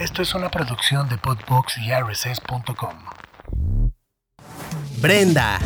[0.00, 2.94] Esto es una producción de Podbox y RSS.com.
[4.96, 5.58] Brenda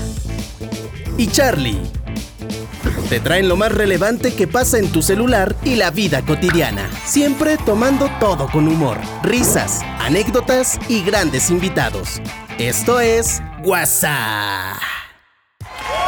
[1.17, 1.81] y Charlie
[3.09, 7.57] te traen lo más relevante que pasa en tu celular y la vida cotidiana, siempre
[7.59, 12.21] tomando todo con humor, risas, anécdotas y grandes invitados.
[12.59, 14.94] Esto es WhatsApp.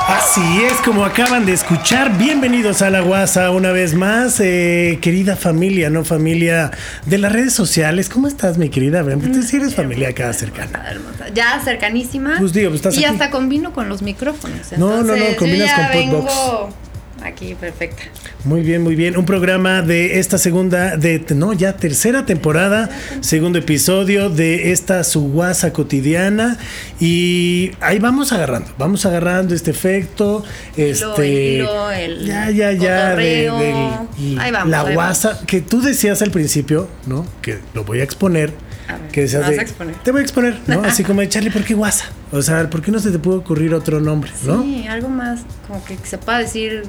[0.08, 5.34] Así es, como acaban de escuchar, bienvenidos a la Guasa una vez más, eh, querida
[5.34, 6.70] familia, no familia
[7.06, 8.08] de las redes sociales.
[8.08, 9.02] ¿Cómo estás, mi querida?
[9.02, 10.84] Tú sí eres familia acá cercana.
[10.88, 11.28] Hermosa.
[11.34, 12.36] Ya cercanísima.
[12.38, 13.14] Pues digo, pues estás y aquí.
[13.14, 14.60] hasta combino con los micrófonos.
[14.76, 16.85] No, no, no, entonces combinas yo ya con Podbox.
[17.26, 18.02] Aquí, perfecta.
[18.44, 19.16] Muy bien, muy bien.
[19.16, 22.88] Un programa de esta segunda, de no, ya tercera temporada,
[23.20, 26.56] segundo episodio de esta su guasa cotidiana.
[27.00, 30.44] Y ahí vamos agarrando, vamos agarrando este efecto.
[30.76, 31.28] Este.
[31.56, 33.16] hilo, el ya, ya, ya.
[33.16, 37.26] de- del- Ahí vamos, la guasa, que tú decías al principio, ¿no?
[37.42, 38.52] Que lo voy a exponer.
[38.88, 39.94] A ver, que decías me vas de- a exponer.
[39.96, 40.82] Te voy a exponer, ¿no?
[40.84, 42.06] Así como de Charlie, ¿por qué guasa?
[42.32, 44.62] O sea, ¿por qué no se te pudo ocurrir otro nombre, no?
[44.62, 46.82] Sí, algo más como que se pueda decir.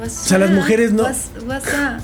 [0.00, 1.98] O sea, las mujeres no- Wasa,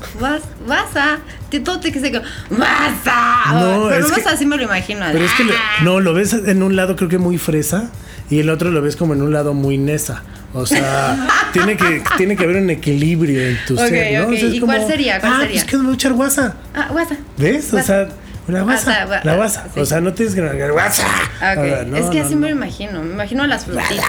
[0.67, 1.19] wasa.
[1.49, 2.11] Te- Todo te que se
[2.51, 3.53] wasa.
[3.53, 5.05] No, Pero es que- así me lo imagino.
[5.11, 5.53] Pero es que lo-
[5.83, 7.89] no, lo ves en un lado creo que muy fresa
[8.29, 10.23] y el otro lo ves como en un lado muy nesa.
[10.53, 14.25] O sea, tiene que tiene que haber un equilibrio en tu ser, ¿no?
[14.27, 14.33] ok.
[14.33, 15.19] O sea, es ¿Y cuál sería?
[15.19, 15.53] ¿Cuál ah, sería?
[15.61, 16.55] pues que me voy a echar guasa.
[16.73, 17.17] Ah, wasa.
[17.37, 17.67] ¿Ves?
[17.69, 18.05] O Guasa.
[18.05, 18.15] sea,
[18.47, 19.67] la guasa, Guasa, gua- la guasa.
[19.73, 19.79] sí.
[19.79, 21.03] O sea, no tienes que guasa.
[21.41, 21.63] Ah, no,
[21.97, 22.41] es que no, así no.
[22.41, 23.01] me imagino.
[23.03, 24.05] Me imagino las frutitas.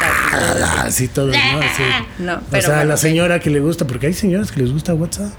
[0.85, 1.33] Así todo, ¿no?
[1.61, 1.83] Así.
[2.19, 4.95] No, o sea, bueno, la señora que le gusta, porque hay señoras que les gusta
[4.95, 5.33] WhatsApp.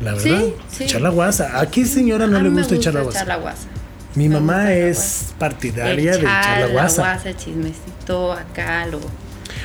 [0.00, 0.84] La verdad, sí.
[0.84, 1.58] echar la guasa.
[1.58, 3.24] ¿A qué señora no A le me gusta echar la echar guasa?
[3.26, 3.66] la guasa.
[4.14, 7.20] Mi me mamá gusta la es partidaria de echar la guasa.
[7.24, 9.00] el chismecito acá, lo,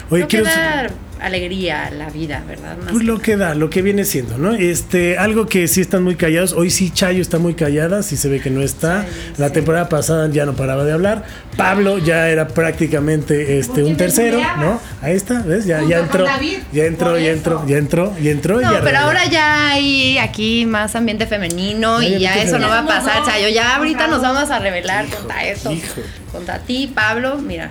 [0.09, 0.87] Oye, quiero da
[1.19, 2.77] alegría a la vida, ¿verdad?
[2.77, 4.53] Más Pues lo que da, lo que viene siendo, ¿no?
[4.53, 6.53] Este, algo que sí están muy callados.
[6.53, 9.03] Hoy sí Chayo está muy callada, sí se ve que no está.
[9.05, 9.53] Chayo, la sí.
[9.53, 11.23] temporada pasada ya no paraba de hablar.
[11.57, 14.81] Pablo ya era prácticamente este un tercero, ¿no?
[15.01, 15.65] Ahí está, ¿ves?
[15.65, 16.25] Ya, ya entró.
[16.71, 18.61] Ya entró, ya entró, ya entró, ya entró.
[18.61, 22.79] No, ya pero ahora ya hay aquí más ambiente femenino y ya eso no va
[22.79, 23.49] a pasar, Chayo.
[23.49, 25.71] Ya ahorita nos vamos a revelar contra eso.
[25.71, 26.01] hijo.
[26.31, 27.69] Contra ti, Pablo, mira.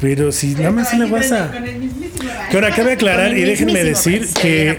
[0.00, 1.50] Pero si nada más la guasa.
[2.50, 4.78] Que ahora cabe aclarar y déjenme decir que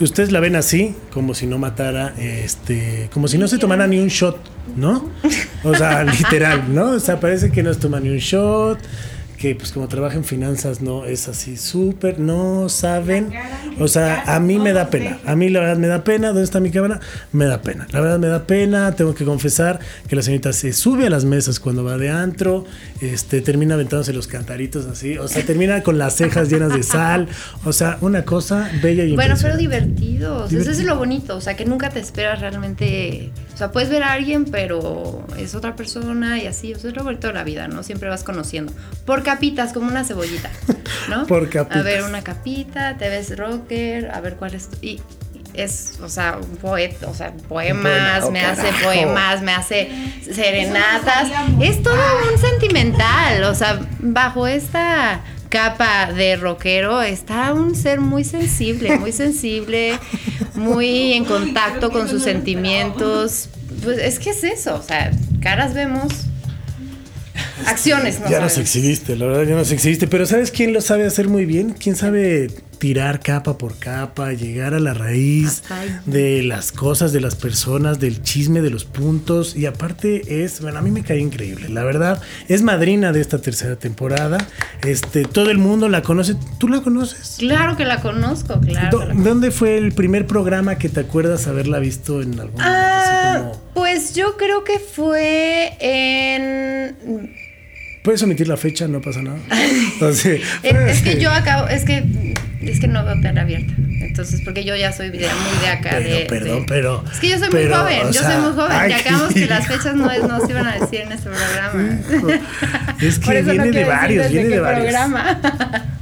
[0.00, 3.98] ustedes la ven así, como si no matara, este, como si no se tomara ni
[3.98, 4.38] un shot,
[4.76, 5.10] ¿no?
[5.64, 6.90] O sea, literal, ¿no?
[6.90, 8.78] O sea, parece que no se toma ni un shot,
[9.38, 13.32] que pues como trabaja en finanzas no es así súper, no saben.
[13.78, 16.44] O sea, a mí me da pena, a mí la verdad me da pena, ¿dónde
[16.44, 17.00] está mi cámara?
[17.32, 20.72] Me da pena, la verdad me da pena, tengo que confesar que la señorita se
[20.72, 22.64] sube a las mesas cuando va de antro,
[23.02, 27.28] este, termina aventándose los cantaritos así, o sea, termina con las cejas llenas de sal,
[27.64, 29.96] o sea, una cosa bella y Bueno, pero impresionante.
[30.00, 30.52] divertidos.
[30.52, 30.88] Eso es Divertido.
[30.94, 31.36] lo bonito.
[31.36, 33.30] O sea, que nunca te esperas realmente.
[33.56, 36.74] O sea, puedes ver a alguien, pero es otra persona y así.
[36.74, 37.82] O sea, es lo bonito de la vida, ¿no?
[37.82, 38.70] Siempre vas conociendo.
[39.06, 40.50] Por capitas, como una cebollita,
[41.08, 41.26] ¿no?
[41.26, 41.78] Por capitas.
[41.78, 44.68] A ver, una capita, te ves rocker, a ver cuál es.
[44.68, 45.00] tu- Y
[45.54, 49.88] es, o sea, un poeta, o sea, poemas, poema, oh, me hace poemas, me hace
[50.22, 51.28] serenatas.
[51.60, 51.94] Es todo
[52.30, 53.42] un sentimental.
[53.44, 55.20] O sea, bajo esta
[55.56, 59.98] capa de rockero está un ser muy sensible, muy sensible,
[60.54, 63.48] muy en contacto con sus sentimientos.
[63.82, 66.12] Pues es que es eso, o sea, caras vemos,
[67.66, 71.06] acciones no ya nos exhibiste, la verdad ya nos exhibiste, pero ¿sabes quién lo sabe
[71.06, 71.72] hacer muy bien?
[71.72, 75.62] ¿Quién sabe tirar capa por capa, llegar a la raíz
[76.04, 79.56] de las cosas, de las personas, del chisme, de los puntos?
[79.56, 83.38] Y aparte es, bueno, a mí me cae increíble, la verdad, es madrina de esta
[83.40, 84.36] tercera temporada,
[84.82, 87.36] este, todo el mundo la conoce, ¿tú la conoces?
[87.38, 88.90] Claro que la conozco, claro.
[88.90, 89.28] Do- que la conozco.
[89.30, 92.62] ¿Dónde fue el primer programa que te acuerdas haberla visto en algún momento?
[92.86, 97.35] Así Ah, como- pues yo creo que fue en
[98.06, 99.36] Puedes omitir la fecha, no pasa nada.
[100.08, 102.04] Así, Es, es que yo acabo, es que
[102.62, 103.72] es que no veo tele abierta.
[104.00, 105.90] Entonces, porque yo ya soy de, muy de acá.
[105.98, 108.40] Pero, de, perdón, de- pero- Es que yo soy pero, muy joven, yo sea, soy
[108.42, 108.72] muy joven.
[108.78, 111.28] ay, ya acabamos que las fechas no, es- no se iban a decir en este
[111.28, 111.98] programa.
[113.00, 114.82] Es que Por eso no viene de varios, viene de varios.
[114.84, 115.40] programa.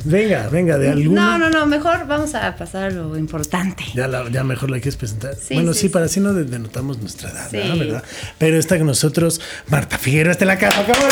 [0.05, 1.21] Venga, venga, de alguno.
[1.23, 3.83] No, no, no, mejor vamos a pasar a lo importante.
[3.95, 5.35] Ya, la- ya mejor la quieres presentar.
[5.35, 7.57] Sí, bueno, sí, para así no de- denotamos nuestra edad, Sí.
[7.79, 8.05] ¿verdad?
[8.39, 10.83] Pero está con nosotros Marta Figueroa, está en la casa.
[10.85, 11.07] ¿cómo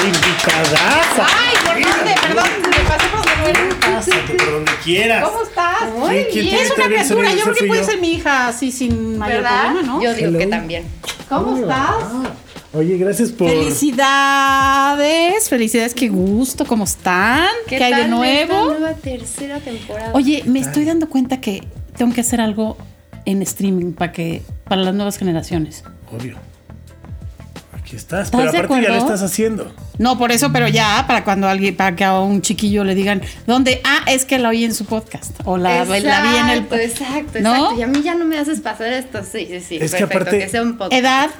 [0.00, 0.06] no?
[0.06, 1.26] Invitadaza.
[1.26, 2.14] Ay, ¿por dónde?
[2.22, 5.24] Perdón, me pasé por donde Pásate por donde quieras.
[5.28, 5.82] ¿Cómo estás?
[5.96, 6.56] Muy ¿Quién- quién bien.
[6.60, 9.64] Es una criatura, yo creo que puede ser mi hija así sin mayor ¿Verdad?
[9.72, 10.02] problema, ¿no?
[10.02, 10.38] Yo digo Hello.
[10.38, 10.84] que también.
[11.28, 11.94] ¿Cómo estás?
[12.74, 13.48] Oye, gracias por.
[13.48, 17.48] Felicidades, felicidades, qué gusto, ¿cómo están?
[17.66, 18.66] ¿Qué, hay de nuevo?
[18.66, 20.10] nueva tercera temporada.
[20.14, 21.66] Oye, me estoy dando cuenta que
[21.96, 22.76] tengo que hacer algo
[23.24, 25.82] en streaming para que para las nuevas generaciones.
[26.16, 26.36] Obvio.
[27.88, 28.26] Aquí estás.
[28.26, 29.72] ¿Estás Pero aparte ya lo estás haciendo.
[29.96, 33.22] No, por eso, pero ya, para cuando alguien, para que a un chiquillo le digan,
[33.46, 33.80] ¿dónde?
[33.82, 35.32] Ah, es que la oí en su podcast.
[35.46, 36.58] O la, la vi en el.
[36.58, 37.54] Exacto, exacto, ¿No?
[37.54, 37.78] exacto.
[37.78, 39.22] Y a mí ya no me haces pasar esto.
[39.24, 39.78] Sí, sí, sí.
[39.80, 41.00] Es que perfecto, aparte- que sea un podcast.
[41.00, 41.30] Edad.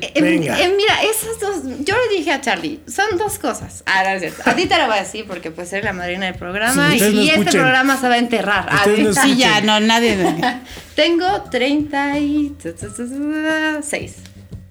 [0.00, 0.56] Eh, Venga.
[0.60, 3.82] eh, mira, esas dos, yo le dije a Charlie, son dos cosas.
[3.86, 4.48] Ah, no es cierto.
[4.48, 6.98] A ti te lo voy a decir porque pues eres la madrina del programa Sí,
[6.98, 8.68] y, no este programa se va a enterrar.
[8.70, 9.20] Ah, no ¿sí?
[9.20, 10.16] Sí, ya, no, nadie.
[10.94, 14.14] Tengo 36.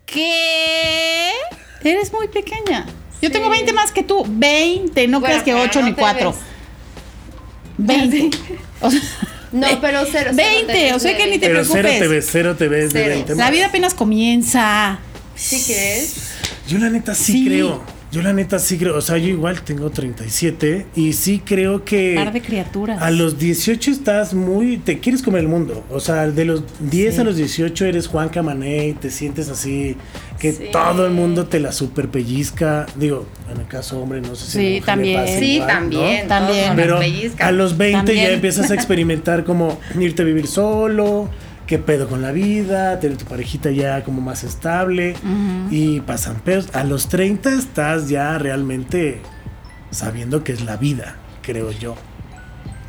[0.08, 1.32] ¿Qué?
[1.84, 2.88] Eres muy pequeña.
[3.22, 4.26] Yo tengo 20 más que tú.
[4.28, 6.32] 20, no Bueno, creas que pero 8 no ni te 4.
[7.78, 8.10] ves.
[8.10, 8.38] 20.
[8.82, 9.00] O sea,
[9.52, 10.32] No, pero cero.
[10.36, 12.00] cero 20, te o sea ves que de ni te Pero cero preocupes.
[12.00, 13.16] te ves, cero te ves de Cero.
[13.16, 13.52] 20 la más.
[13.52, 15.00] vida apenas comienza.
[15.36, 16.16] ¿Sí crees?
[16.68, 17.46] Yo la neta sí, Sí.
[17.46, 17.82] creo.
[18.18, 18.98] Yo la neta sí creo.
[18.98, 22.16] O sea, yo igual tengo 37 y sí creo que...
[22.16, 23.00] Par de criaturas.
[23.00, 24.78] A los 18 estás muy.
[24.78, 25.86] Te quieres comer el mundo.
[25.92, 29.96] O sea, de los 10 a los 18 eres Juan Camané y te sientes así.
[30.40, 30.64] Que Sí.
[30.72, 32.88] todo el mundo te la super pellizca.
[32.96, 34.58] Digo, en el caso hombre, no sé si.
[34.78, 35.22] Sí, también.
[35.22, 35.74] pasa Sí, igual, ¿no?
[35.74, 36.28] también.
[36.28, 36.64] También.
[36.76, 38.28] todos nos Pero a los 20 También.
[38.28, 41.30] ya empiezas a experimentar como irte a vivir solo,
[41.68, 45.16] qué pedo con la vida, tener tu parejita ya como más estable
[45.70, 46.70] y pasan pedos.
[46.74, 49.22] A los 30 estás ya realmente
[49.92, 51.96] sabiendo que es la vida, creo yo.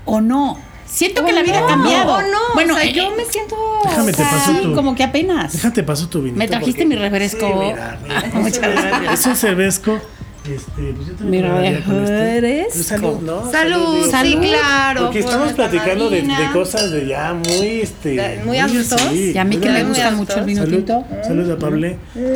[0.05, 0.59] O no.
[0.87, 2.13] Siento que la vida no, ha cambiado.
[2.15, 3.55] oh, no, Bueno, o sea, eh, yo me siento.
[3.85, 5.53] Déjame o te sea, tu- como que apenas.
[5.53, 6.39] Déjate paso tu vinito.
[6.39, 7.47] Me trajiste porque- mi refresco.
[7.47, 9.21] Sí, mira, mira, Muchas gracias.
[9.21, 10.01] Es un cervezco.
[10.49, 12.41] Este, pues yo te lo Mi probaría con este.
[12.41, 12.83] refresco.
[12.85, 13.51] Salud, ¿no?
[13.51, 15.01] Salud, sí, claro.
[15.05, 18.93] Porque por estamos platicando de, cosas de ya muy, este, muy adultos.
[19.03, 20.19] así, Y a mí que me gusta alto.
[20.19, 21.05] mucho el vino Salud, tinto.
[21.27, 21.89] salud a Pablo.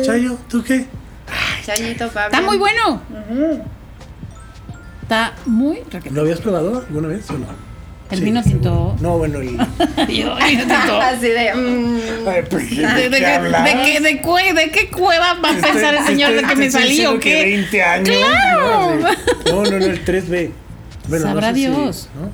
[0.03, 0.85] Chayo, ¿tú qué?
[1.65, 2.29] Chayito, Pablo.
[2.37, 3.01] Está muy bueno.
[5.01, 6.07] Está muy rico.
[6.11, 7.72] ¿Lo habías probado alguna vez o no?
[8.13, 8.95] El Sí, vino tinto.
[9.01, 9.57] No, bueno, el.
[10.07, 11.01] Yo, vino tinto.
[11.01, 11.49] Así de.
[11.49, 16.05] Ay, pues, ¿de, ¿De, de qué de cue- de cueva va a Estoy- pensar el
[16.05, 17.43] señor de que me salí o que qué?
[17.43, 18.09] 20 años.
[18.17, 18.97] ¡Claro!
[19.47, 20.51] No, no, no, el 3B.
[21.05, 22.09] Bueno, Sabrá no sé si- Dios.
[22.15, 22.29] ¿no?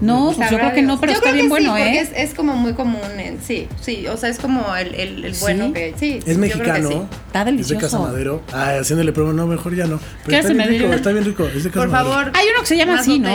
[0.00, 1.82] No, pues yo sabrá creo que no, pero Yo está creo bien que bueno, sí,
[1.82, 2.00] ¿eh?
[2.00, 3.38] es, es como muy común en.
[3.42, 4.06] Sí, sí.
[4.06, 5.72] O sea, es como el, el, el bueno Sí.
[5.74, 5.94] que.
[5.98, 6.20] Sí.
[6.24, 6.88] Es mexicano.
[6.88, 7.16] creo que sí.
[7.26, 7.80] Está Es de delicioso.
[7.82, 8.40] Casa Madero.
[8.52, 9.98] Ah, haciéndole prueba, no, mejor ya no.
[9.98, 11.44] ¿Qué Pero está bien rico, está bien rico.
[11.54, 12.30] Es de Casa Por favor.
[12.34, 13.28] Hay uno que se llama así, ¿no?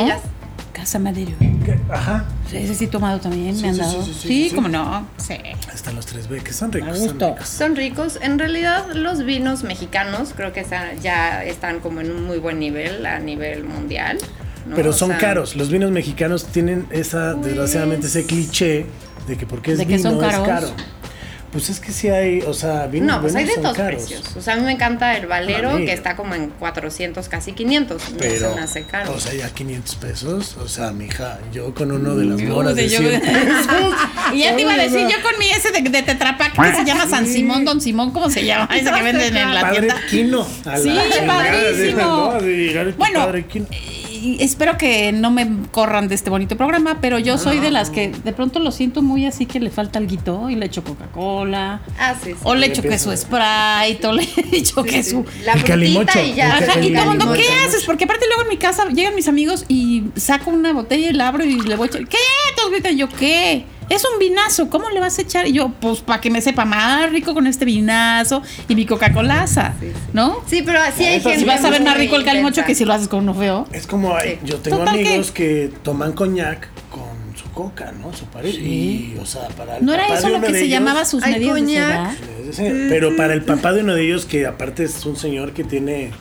[0.74, 1.32] Casa Madero.
[1.40, 1.78] ¿Qué?
[1.92, 2.26] Ajá.
[2.52, 4.04] Ese sí he tomado también, Sí, me han sí, dado.
[4.04, 4.56] sí, Sí, sí, sí, sí.
[4.56, 5.08] como no.
[5.18, 5.36] Sí.
[5.74, 6.98] Están los 3B, que son ricos.
[6.98, 7.48] Son ricos.
[7.48, 8.20] Son ricos.
[8.22, 12.60] En realidad, los vinos mexicanos creo que están, ya están como en un muy buen
[12.60, 14.18] nivel a nivel mundial.
[14.68, 14.76] ¿no?
[14.76, 15.56] Pero O son sea, caros.
[15.56, 18.86] Los vinos mexicanos tienen esa, desgraciadamente, ese cliché
[19.28, 20.68] de que porque es ¿De que vino son es caro.
[21.52, 24.04] Pues es que sí hay, o sea, vinos No, pues hay de todos caros.
[24.04, 24.36] precios.
[24.38, 28.12] O sea, a mí me encanta el Valero, que está como en 400, casi 500.
[28.12, 29.14] No Pero, se me hace caro.
[29.14, 30.58] o sea, ya 500 pesos.
[30.58, 33.22] O sea, mija, yo con uno de las moras de- de yo- 100
[34.34, 36.86] Y ya te iba a decir, yo con mi ese de, de Tetrapac que se
[36.86, 38.70] llama San Simón, Don Simón, ¿cómo se llama?
[38.76, 40.02] Ese que venden en la Padre tienda.
[40.10, 40.48] Quino.
[40.66, 42.00] a la Sí, chingada, padrísimo.
[42.02, 42.94] ¿no?
[42.98, 43.66] Bueno, Padre Quino.
[44.22, 47.90] Y espero que no me corran de este bonito programa, pero yo soy de las
[47.90, 51.82] que de pronto lo siento muy así que le falta algo y le echo Coca-Cola.
[52.00, 52.38] ah, sí, sí.
[52.44, 53.16] O le echo que su.
[53.16, 55.26] Sprite, o le echo que su...
[55.44, 56.58] La El frutita calimocho, y ya.
[56.58, 57.34] el Ajá, y todo el mundo, calimocho.
[57.42, 57.84] ¿qué haces?
[57.86, 61.28] Porque aparte luego en mi casa llegan mis amigos y saco una botella y la
[61.28, 62.08] abro y le voy a echar.
[62.08, 62.18] ¿Qué?
[62.56, 63.66] Todos gritan, yo, ¿qué?
[63.90, 65.48] Es un vinazo, ¿cómo le vas a echar?
[65.48, 69.74] Y yo, pues para que me sepa más rico con este vinazo y mi Coca-Colaza,
[70.14, 70.38] ¿no?
[70.48, 71.40] Sí, pero así hay gente.
[71.40, 73.68] Si vas a ver más rico el calimocho que si lo haces con uno feo.
[73.74, 74.38] Es como, Sí.
[74.46, 78.14] yo tengo Total amigos que toman coñac con su coca, ¿no?
[78.14, 78.58] Su pareja.
[78.60, 80.66] Y, o sea, para el ¿No era papá eso de lo uno que de se
[80.66, 81.90] ellos- llamaba sus medidas de coñac.
[81.90, 82.12] edad?
[82.52, 85.64] Sí, Pero para el papá de uno de ellos, que aparte es un señor que
[85.64, 86.12] tiene.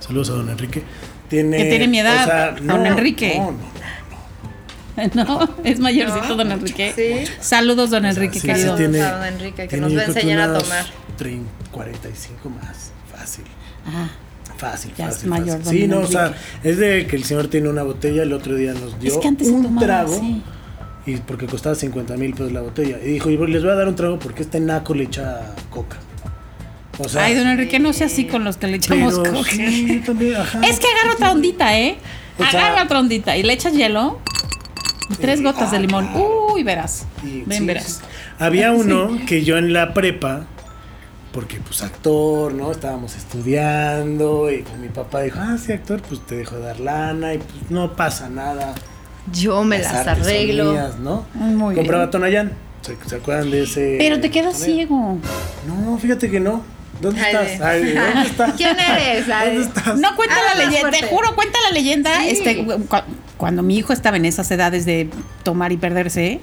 [0.00, 0.82] Saludos a don Enrique.
[1.30, 3.34] Tiene, Que tiene mi edad, o sea, don no, Enrique.
[3.38, 3.58] No, no,
[5.14, 6.92] No, es mayorcito No, don Enrique.
[6.94, 7.32] sí.
[7.40, 8.76] Saludos, don Enrique, sí, querido.
[8.76, 10.84] sí tiene- a don Enrique, que tiene nos va a enseñar a tomar.
[11.16, 12.92] 30, 45 más.
[13.10, 13.44] Fácil.
[13.86, 14.08] Ah,
[14.56, 15.28] Fácil, Ya es fácil.
[15.30, 15.64] mayor, fácil.
[15.64, 16.40] don Sí, no, o sea, Enrique.
[16.70, 19.28] es de que el señor tiene una botella, el otro día nos dio es que
[19.28, 20.14] antes un tomaba trago.
[20.14, 20.42] así.
[21.06, 22.98] Y porque costaba 50 mil pesos la botella.
[23.02, 25.96] Y dijo, y les voy a dar un trago porque este naco le echa coca.
[26.98, 29.42] O sea, Ay, don Enrique, no sea así con los que le echamos coca.
[29.50, 30.60] sí, también, ajá.
[30.64, 31.96] Es que agarra otra ondita, ¿eh?
[32.38, 34.20] O sea- agarra otra ondita y le echas hielo
[35.20, 36.06] tres gotas de ah, limón.
[36.08, 36.46] claro.
[36.54, 37.06] Uy, verás.
[37.22, 37.84] Ven, sí, verás.
[37.84, 38.00] sí.
[38.38, 40.46] Había uno que yo en la prepa,
[41.32, 42.70] porque pues actor, ¿no?
[42.72, 46.80] Estábamos estudiando y pues, mi papá dijo, ah, sí, actor, pues te dejo de dar
[46.80, 48.74] lana y pues no pasa nada.
[49.32, 50.74] Yo me las arreglo.
[51.00, 51.26] ¿no?
[51.34, 51.84] Muy bien.
[51.86, 52.52] Compraba Tonayán.
[52.82, 53.96] ¿Se, se acuerdan de ese?
[53.98, 54.76] Pero te quedas Tonayán?
[54.76, 55.18] ciego.
[55.66, 56.62] No, fíjate que no.
[57.00, 57.60] ¿Dónde Ay, estás?
[57.60, 58.54] Ay, ¿dónde estás?
[58.56, 59.28] ¿Quién eres?
[59.28, 59.48] Ay.
[59.56, 59.98] ¿Dónde estás?
[59.98, 62.20] No cuenta Ah, la leyenda, te juro, cuenta la leyenda.
[62.22, 62.28] Sí.
[62.30, 62.82] Este, cu-
[63.36, 65.10] cuando mi hijo estaba en esas edades de
[65.42, 66.40] tomar y perderse,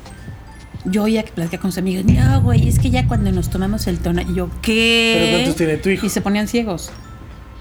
[0.85, 3.87] yo oía que platicaba con sus amigos, no, güey, es que ya cuando nos tomamos
[3.87, 5.17] el tono, y yo, ¿qué?
[5.19, 6.05] ¿Pero cuántos tiene tu hijo?
[6.05, 6.91] Y se ponían ciegos.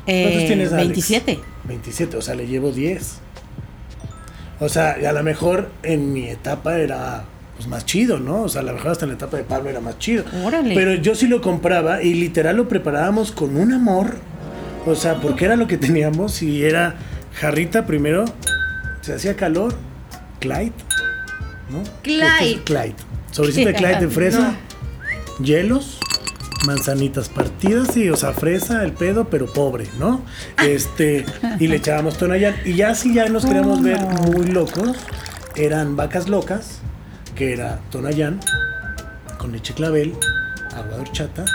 [0.05, 0.89] ¿Cuántos Eh, tienes, Alex?
[0.89, 1.39] 27.
[1.65, 3.19] 27, o sea, le llevo 10.
[4.59, 7.25] O sea, a lo mejor en mi etapa era
[7.61, 8.43] pues, más chido, ¿no?
[8.43, 10.25] O sea, a lo mejor hasta en la etapa de Pablo era más chido.
[10.45, 10.75] Órale.
[10.75, 14.17] Pero yo sí lo compraba y literal lo preparábamos con un amor.
[14.87, 16.97] O sea, porque era lo que teníamos y era
[17.35, 18.25] jarrita primero,
[19.02, 19.75] se hacía calor,
[20.38, 20.73] Clyde,
[21.71, 21.83] ¿no?
[22.02, 22.25] Clyde.
[22.25, 22.95] Este es Clyde.
[23.31, 24.55] Sobrecito de Clyde de fresa,
[25.38, 25.99] hielos,
[26.64, 30.23] manzanitas partidas y, o sea, fresa, el pedo, pero pobre, ¿no?
[30.67, 31.26] Este,
[31.59, 32.57] y le echábamos Tonayán.
[32.64, 34.00] Y ya si ya nos queríamos ver
[34.35, 34.97] muy locos,
[35.57, 36.80] eran vacas locas,
[37.41, 38.39] que era Tonayán,
[39.39, 40.13] con leche clavel,
[40.77, 41.47] agua de horchata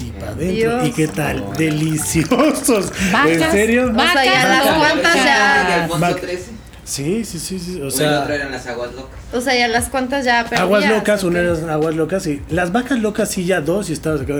[0.00, 0.84] y para adentro.
[0.86, 1.44] ¿Y qué tal?
[1.56, 2.90] Deliciosos.
[3.00, 3.92] ¿En Vacas, serio?
[3.92, 4.76] O sea, ya Vacas, las vacas.
[4.76, 5.88] cuantas ¿En ya.
[6.00, 6.44] Vac- 13?
[6.82, 7.80] Sí, sí, sí, sí.
[7.80, 9.20] O sea, eran las aguas locas.
[9.32, 10.62] O sea, ya las cuantas ya perdías.
[10.62, 13.92] aguas locas, ¿o una eran aguas locas y las vacas locas sí ya dos y
[13.92, 14.34] estabas acá.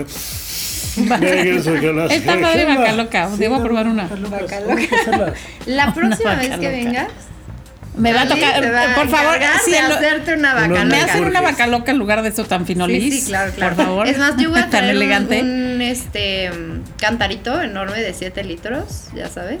[2.09, 4.07] Está padre vaca loca, debo probar una.
[4.09, 5.33] Vaca Vamos a hacerla.
[5.67, 6.69] La próxima vez que loca.
[6.69, 7.07] vengas,
[7.99, 10.67] Me va a tocar, va a por favor, encargar sí, de lo- hacerte una vaca
[10.67, 11.03] me loca.
[11.05, 13.03] hacen una vaca loca en lugar de eso tan finolis.
[13.13, 13.75] Sí, sí, claro, claro.
[13.75, 14.07] Por favor.
[14.07, 15.41] Es más, yo voy a tan traer un, elegante.
[15.41, 19.59] un, este mm, cantarito enorme de 7 litros, ya sabes.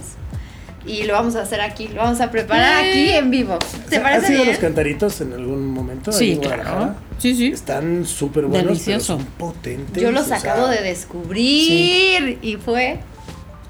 [0.85, 2.89] Y lo vamos a hacer aquí, lo vamos a preparar Eh.
[2.89, 3.59] aquí en vivo.
[3.89, 4.47] ¿Te ¿Has parece ido a bien?
[4.55, 6.11] los cantaritos en algún momento?
[6.13, 6.95] Sí, claro.
[7.17, 7.47] Sí, sí.
[7.47, 9.17] Están súper buenos, Delicioso.
[9.17, 10.01] pero son potentes.
[10.01, 12.99] Yo los o sea, acabo de descubrir y fue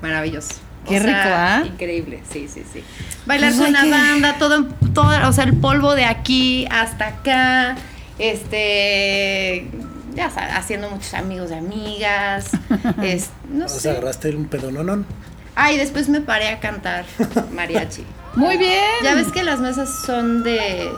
[0.02, 0.54] maravilloso.
[0.88, 1.64] Qué rico, ¿ah?
[1.66, 2.84] Increíble, sí, sí, sí.
[3.26, 7.08] Bailar Pues con la que- banda, todo, todo, o sea, el polvo de aquí hasta
[7.08, 7.76] acá,
[8.18, 9.68] este,
[10.16, 12.52] ya sabes, haciendo muchos amigos y amigas,
[13.04, 13.90] es, no O sea, sé.
[13.92, 15.06] agarraste un pedononón.
[15.56, 17.06] Ah, y después me paré a cantar
[17.54, 18.04] mariachi.
[18.36, 18.80] Muy bien.
[19.04, 20.90] Ya ves que las mesas son de,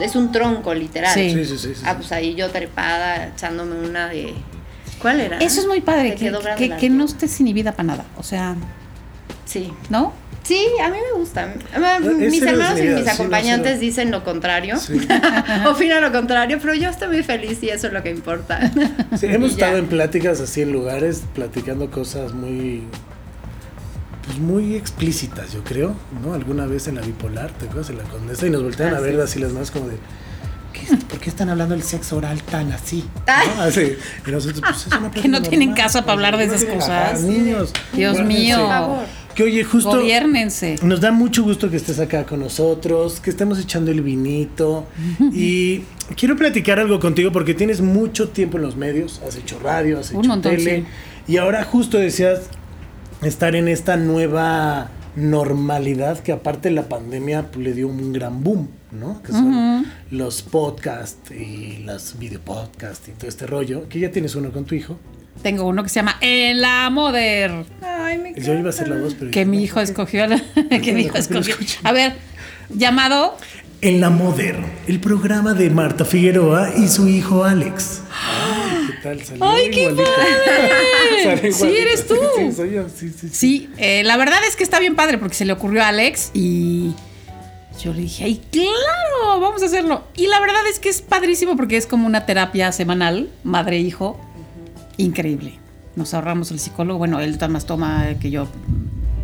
[0.00, 1.14] es un tronco literal.
[1.14, 1.30] Sí.
[1.32, 1.74] Sí, sí, sí.
[1.76, 4.34] sí, Ah, pues ahí yo trepada, echándome una de,
[5.00, 5.38] ¿cuál era?
[5.38, 8.04] Eso es muy padre, que, que, que no estés inhibida para nada.
[8.16, 8.56] O sea,
[9.44, 9.72] Sí.
[9.90, 10.12] ¿no?
[10.42, 11.54] Sí, a mí me gusta.
[11.74, 14.78] Ah, Es Mis hermanos y mis sí, no, acompañantes dicen lo contrario.
[14.78, 15.00] Sí.
[15.66, 18.60] Opinan lo contrario, pero yo estoy muy feliz y eso es lo que importa.
[19.18, 19.66] Sí, hemos Y ya.
[19.66, 22.82] estado en pláticas así en lugares, platicando cosas muy.
[24.26, 26.32] Pues muy explícitas, yo creo, ¿no?
[26.34, 27.90] Alguna vez en la bipolar, ¿te acuerdas?
[27.90, 29.20] En la condesa, y nos voltean Ah, a ver sí.
[29.20, 29.96] así las más como de.
[30.72, 33.04] ¿qué ¿Por qué están hablando del sexo oral tan así?
[33.56, 33.62] ¿No?
[33.62, 33.96] Así.
[34.26, 37.14] Y nosotros, pues, es una Que no tienen normal, casa para hablar de esas cosas.
[37.14, 37.72] Ajá, niños.
[37.94, 38.58] Dios mío.
[38.58, 39.04] Por favor.
[39.34, 39.90] Que oye, justo.
[39.90, 40.76] Gobiernense.
[40.82, 44.86] Nos da mucho gusto que estés acá con nosotros, que estemos echando el vinito.
[45.32, 45.82] y
[46.16, 50.10] quiero platicar algo contigo porque tienes mucho tiempo en los medios, has hecho radio, has
[50.12, 50.84] Un hecho montón, tele.
[51.26, 52.42] Y ahora justo decías
[53.22, 58.68] estar en esta nueva normalidad que aparte la pandemia pues, le dio un gran boom,
[58.90, 59.22] ¿no?
[59.22, 64.50] Que son los podcasts y los videopodcasts y todo este rollo, que ya tienes uno
[64.50, 64.98] con tu hijo.
[65.42, 67.64] Tengo uno que se llama El Amoder.
[67.82, 69.30] Ay, me Yo iba a hacer la voz, pero...
[69.30, 70.26] Que mi hijo escogió.
[70.26, 70.40] la-
[70.82, 71.54] que mi hijo escogió.
[71.82, 72.14] A ver,
[72.70, 73.36] llamado.
[73.82, 74.56] En la Moder,
[74.88, 78.00] el programa de Marta Figueroa y su hijo Alex.
[78.10, 79.22] Ay, ¿Qué tal?
[79.22, 80.04] Salió ¡Ay, qué igualito.
[81.22, 82.14] Salió Sí, eres tú.
[82.38, 82.86] Sí, soy yo.
[82.88, 83.30] Sí, sí, sí.
[83.30, 86.30] Sí, eh, la verdad es que está bien padre porque se le ocurrió a Alex
[86.32, 86.92] y
[87.82, 89.38] yo le dije, ¡ay, claro!
[89.40, 90.04] Vamos a hacerlo.
[90.16, 94.18] Y la verdad es que es padrísimo porque es como una terapia semanal, madre-hijo,
[94.96, 95.58] increíble.
[95.96, 98.48] Nos ahorramos el psicólogo, bueno, él más toma que yo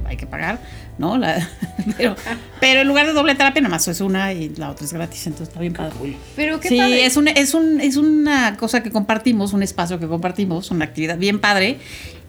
[0.04, 0.60] hay que pagar,
[0.98, 1.18] ¿no?
[1.18, 1.48] La-
[1.96, 2.16] pero,
[2.60, 5.26] pero en lugar de doble terapia, nada más es una y la otra es gratis,
[5.26, 5.94] entonces está bien padre.
[6.36, 7.06] Pero qué sí, padre.
[7.06, 11.16] es, un, es, un, es una cosa que compartimos, un espacio que compartimos, una actividad
[11.16, 11.78] bien padre.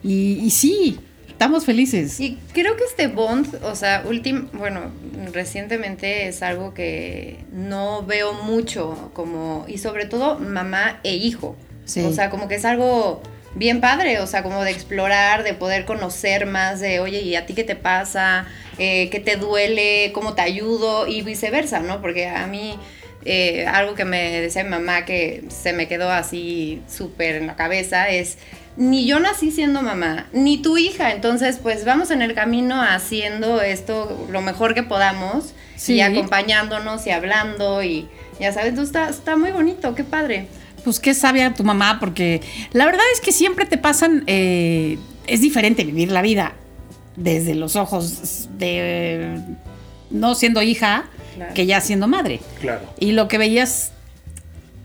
[0.04, 2.20] Y, y sí, estamos felices.
[2.20, 4.82] Y creo que este bond, o sea, últim, bueno,
[5.34, 11.56] recientemente es algo que no veo mucho, como, y sobre todo mamá e hijo.
[11.86, 12.02] Sí.
[12.04, 13.22] O sea, como que es algo
[13.56, 17.46] bien padre, o sea, como de explorar, de poder conocer más de, oye, ¿y a
[17.46, 18.46] ti qué te pasa?
[18.78, 20.12] Eh, ¿Qué te duele?
[20.14, 21.06] ¿Cómo te ayudo?
[21.08, 22.00] Y viceversa, ¿no?
[22.02, 22.78] Porque a mí,
[23.26, 27.56] eh, algo que me decía mi mamá que se me quedó así súper en la
[27.58, 28.38] cabeza es,
[28.78, 33.62] ni yo nací siendo mamá, ni tu hija, entonces pues vamos en el camino haciendo
[33.62, 35.96] esto lo mejor que podamos Sí.
[35.96, 38.08] y acompañándonos y hablando y
[38.40, 40.48] ya sabes, entonces está, está muy bonito, qué padre.
[40.84, 42.42] Pues qué sabia tu mamá, porque
[42.74, 44.98] la verdad es que siempre te pasan, eh,
[45.28, 46.54] es diferente vivir la vida
[47.16, 49.40] desde los ojos de
[50.10, 51.54] no siendo hija Claro.
[51.54, 52.42] que ya siendo madre.
[52.60, 52.82] claro.
[53.00, 53.94] Y lo que veías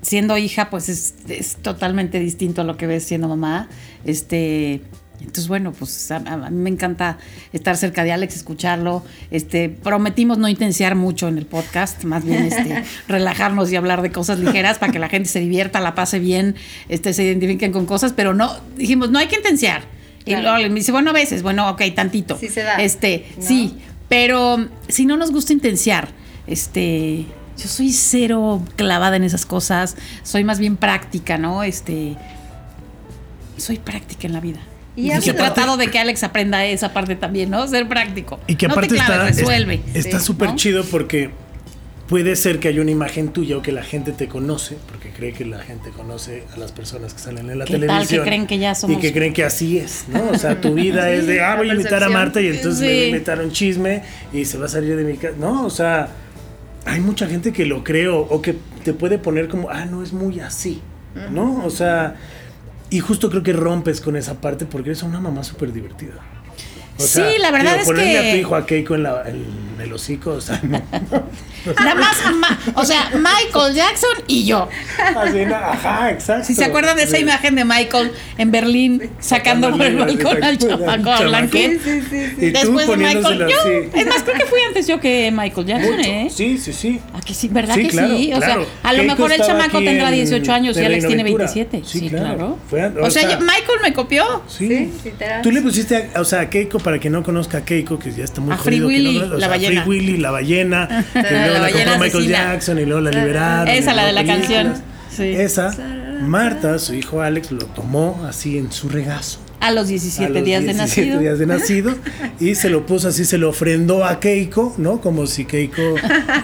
[0.00, 3.68] siendo hija, pues es, es totalmente distinto a lo que ves siendo mamá.
[4.04, 4.80] Este,
[5.20, 7.18] Entonces, bueno, pues a, a mí me encanta
[7.52, 9.04] estar cerca de Alex, escucharlo.
[9.30, 14.12] Este, prometimos no intensiar mucho en el podcast, más bien este, relajarnos y hablar de
[14.12, 16.54] cosas ligeras para que la gente se divierta, la pase bien,
[16.88, 19.82] este, se identifiquen con cosas, pero no, dijimos, no hay que intensiar.
[20.24, 22.36] Y luego me dice, bueno, a veces, bueno, ok, tantito.
[22.36, 23.42] Sí se da, Este, ¿no?
[23.46, 26.08] sí, pero si no nos gusta intensiar,
[26.46, 31.62] este, yo soy cero clavada en esas cosas, soy más bien práctica, ¿no?
[31.62, 32.16] Este,
[33.56, 34.60] soy práctica en la vida.
[34.96, 37.66] Y aparte- he tratado de que Alex aprenda esa parte también, ¿no?
[37.68, 38.40] Ser práctico.
[38.46, 39.80] Y que no aparte te claves, está, resuelve.
[39.94, 40.56] es- está súper ¿no?
[40.56, 41.30] chido porque
[42.08, 45.32] puede ser que haya una imagen tuya o que la gente te conoce, porque cree
[45.32, 48.22] que la gente conoce a las personas que salen en la ¿Qué tal televisión.
[48.24, 50.30] que creen que ya somos- Y que creen que así es, ¿no?
[50.30, 52.08] O sea, tu vida es de, ah, voy a invitar a.
[52.08, 54.96] Marta y entonces me voy a invitar a un chisme y se va a salir
[54.96, 55.34] de mi casa.
[55.38, 56.08] No, o sea,
[56.84, 60.02] hay mucha gente que lo cree o, o que te puede poner como, ah, no
[60.04, 60.80] es muy así,
[61.32, 61.64] ¿no?
[61.64, 62.14] O sea,
[62.90, 66.14] y justo creo que rompes con esa parte porque eres una mamá súper divertida.
[66.98, 69.44] O Sí, la verdad es ponerle que- a tu hijo a Keiko en, la, en
[69.80, 70.80] el hocico, o sea, no.
[71.78, 74.68] Nada más, ma- o sea, Michael Jackson y yo.
[75.16, 76.44] Así, ajá, exacto.
[76.44, 77.22] Si se acuerdan de esa Sí.
[77.22, 81.80] imagen de Michael en Berlín sacando por el balcón al chamaco Blanquet?
[81.82, 82.50] Sí, sí, sí.
[82.50, 83.98] Después de Michael, yo, así.
[84.00, 86.08] es más, creo que fui antes yo que Michael Jackson, Mucho.
[86.10, 86.28] ¿eh?
[86.30, 87.00] Sí, sí, sí.
[87.14, 87.48] ¿A que sí?
[87.48, 88.32] ¿Verdad Sí, que claro, sí?
[88.34, 88.64] O claro.
[88.64, 91.52] sea, a lo mejor el chamaco tendrá en- 18 años y Alex tiene Reinoventura.
[91.52, 91.82] 27.
[91.90, 92.58] Sí, Sí, claro.
[93.02, 94.42] o, sea, yo- Michael me copió.
[94.48, 94.92] Sí.
[95.42, 98.12] Tú le pusiste, a- o sea, a Keiko, para que no conozca a Keiko, que
[98.12, 99.82] ya está muy A Free jodido, Willy, la ballena.
[99.84, 101.04] Free Willy, la ballena,
[101.58, 102.38] La compró Michael asesina.
[102.38, 103.68] Jackson y luego la liberaron.
[103.68, 104.74] Esa, la de la canción.
[105.10, 105.22] Sí.
[105.24, 105.74] Esa,
[106.20, 109.40] Marta, su hijo Alex, lo tomó así en su regazo.
[109.58, 111.20] A los a 17 los días de 17 nacido.
[111.20, 111.96] días de nacido
[112.40, 115.00] y se lo puso así, se lo ofrendó a Keiko, ¿no?
[115.00, 115.94] Como si Keiko,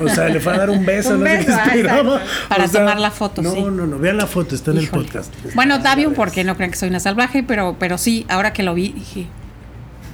[0.01, 2.23] o sea, le fue a dar un beso, Un no sé beso, qué ah, esperaba.
[2.49, 3.61] Para O sea, tomar la foto, no, sí.
[3.61, 5.31] No, no, vean la foto, está en el podcast.
[5.55, 8.75] Bueno, Davion, porque no crean que soy una salvaje, pero, pero sí, ahora que lo
[8.75, 9.27] vi, dije.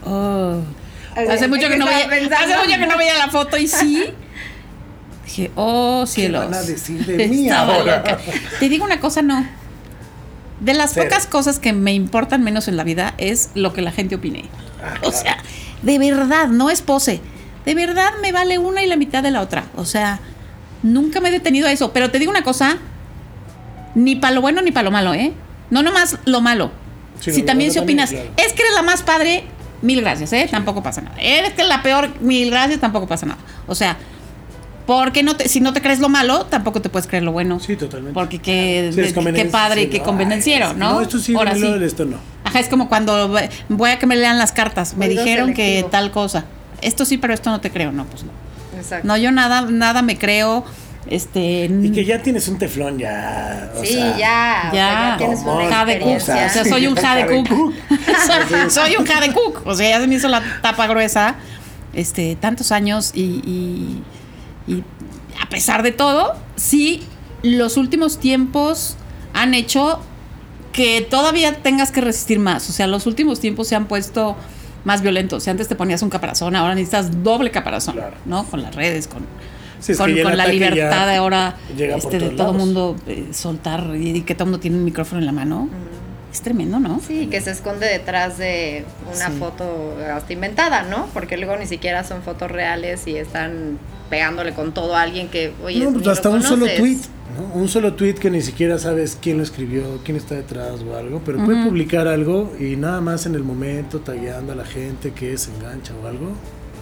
[0.05, 0.57] Oh.
[1.15, 4.07] Hace mucho que no veía, hace mucho que no veía la foto y sí.
[5.29, 6.47] Dije, oh cielos.
[6.47, 8.03] van a decir de mí ahora?
[8.59, 9.47] Te digo una cosa, no.
[10.61, 11.07] De las Cero.
[11.07, 14.47] pocas cosas que me importan menos en la vida es lo que la gente opine.
[14.83, 15.37] Ah, O sea,
[15.83, 17.21] de verdad, no es pose.
[17.67, 19.67] De verdad me vale una y la mitad de la otra.
[19.77, 20.19] O sea,
[20.83, 21.93] nunca me he detenido a eso.
[21.93, 22.79] Pero te digo una cosa,
[23.95, 25.33] ni para lo bueno ni para lo malo, ¿eh?
[25.69, 26.73] No nomás lo malo.
[27.21, 28.31] Sí, si lo también si opinas, claro.
[28.39, 29.45] es que eres la más padre,
[29.83, 30.49] mil gracias, ¿eh?
[30.51, 31.17] Tampoco pasa nada.
[31.21, 33.39] Eres que la peor, mil gracias, tampoco pasa nada.
[33.67, 33.99] O sea,
[34.89, 37.61] porque no te, si no te crees lo malo, tampoco te puedes creer lo bueno.
[37.61, 38.15] Sí, totalmente.
[38.15, 40.95] Porque qué, Sí, qué padre, sí, qué ay, ¿no?
[40.95, 41.63] No, esto sí, Ahora sí.
[41.83, 42.17] esto no.
[42.43, 43.29] Ajá, es como cuando
[43.69, 44.97] voy a que me lean las cartas.
[44.97, 46.47] Me dijeron que tal cosa.
[46.81, 47.93] Esto sí, pero esto no te creo.
[47.93, 48.31] No, pues no.
[48.79, 49.07] Exacto.
[49.07, 50.65] No, yo nada, nada me creo.
[51.07, 51.67] Este.
[51.67, 53.71] Y que ya tienes un teflón, ya.
[53.77, 54.69] o sí, sea, ya.
[54.69, 56.09] o sea, Ya, ya tienes una Jade Cook.
[56.09, 56.49] O experiencia.
[56.49, 57.49] sea, soy un Jade Cook.
[58.27, 59.67] Soy, soy un Jade Cook.
[59.67, 61.35] O sea, ya se me hizo la tapa gruesa.
[61.93, 64.03] Este, tantos años y, y,
[64.69, 64.85] y
[65.43, 67.03] a pesar de todo, sí,
[67.43, 68.97] los últimos tiempos
[69.35, 70.01] han hecho
[70.73, 72.69] que todavía tengas que resistir más.
[72.69, 74.37] O sea, los últimos tiempos se han puesto
[74.85, 75.43] más violentos.
[75.45, 78.17] Si antes te ponías un caparazón, ahora necesitas doble caparazón, Claro.
[78.27, 78.45] ¿no?
[78.45, 79.27] Con las redes, con,
[79.81, 82.57] Sí, con, el la libertad de ahora este, de todo lados.
[82.57, 85.69] mundo eh, soltar y, y que todo mundo tiene un micrófono en la mano.
[86.33, 87.01] Es tremendo, ¿no?
[87.07, 89.39] Sí, que se esconde detrás de una Sí.
[89.39, 91.07] foto hasta inventada, ¿no?
[91.15, 93.79] Porque luego ni siquiera son fotos reales y están
[94.11, 96.99] pegándole con todo a alguien que, oye, no, ni pues lo hasta un solo tweet,
[97.37, 97.59] ¿no?
[97.61, 101.23] Un solo tweet que ni siquiera sabes quién lo escribió, quién está detrás o algo,
[101.25, 105.37] pero puede publicar algo y nada más en el momento tagueando a la gente que
[105.39, 106.33] se engancha o algo.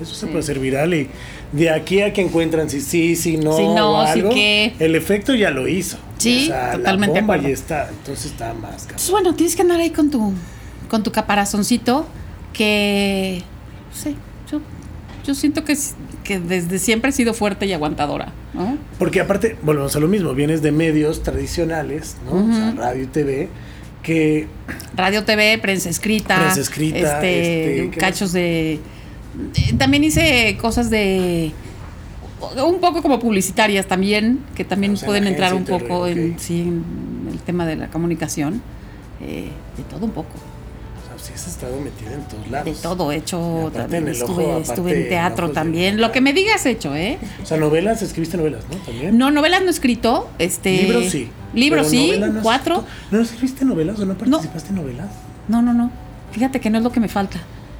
[0.02, 0.26] Eso se Sí.
[0.26, 1.09] puede hacer viral y
[1.52, 4.74] de aquí a que encuentran si sí, si no, Si no, o si algo, qué.
[4.78, 5.96] el efecto ya lo hizo.
[6.30, 7.48] Sí, totalmente de La bomba acuerdo.
[7.48, 8.96] ya está, entonces está más cabrón.
[8.96, 10.32] Pues bueno, tienes que andar ahí con tu,
[10.88, 12.06] con tu caparazoncito
[12.52, 13.42] que,
[13.90, 14.14] no sé,
[14.50, 14.60] yo,
[15.26, 15.76] yo siento que,
[16.24, 18.78] que desde siempre he sido fuerte y aguantadora, ¿no?
[18.98, 22.44] Porque aparte, volvemos a lo mismo, vienes de medios tradicionales, ¿no?
[22.44, 23.48] O sea, radio y TV,
[24.02, 24.46] que
[24.96, 26.38] Radio, TV, prensa escrita.
[26.38, 28.74] Prensa escrita, este, este, ¿qué cachos de...
[28.74, 28.80] eh,
[29.78, 31.52] También hice cosas de...
[32.66, 36.38] Un poco como publicitarias también, que también O sea, en pueden entrar un poco en,
[36.38, 38.61] sí, en el tema de la comunicación.
[39.22, 40.29] eh, de todo un poco.
[40.35, 42.77] o sea, sí has estado metida en todos lados.
[42.77, 45.99] De todo, he hecho, también estuve, ojo, estuve en en teatro de- también.
[46.01, 47.18] Lo que me digas he hecho, ¿eh?
[47.42, 48.77] O sea, novelas, escribiste novelas, ¿no?
[48.77, 49.16] También.
[49.16, 50.29] No, novelas no he escrito.
[50.38, 51.31] Este, Libros sí.
[51.55, 52.85] Libros sí, no cuatro.
[53.11, 55.09] ¿No escribiste novelas o no participaste en novelas?
[55.49, 55.90] No, no, no.
[56.33, 57.38] Fíjate que no es lo que me falta.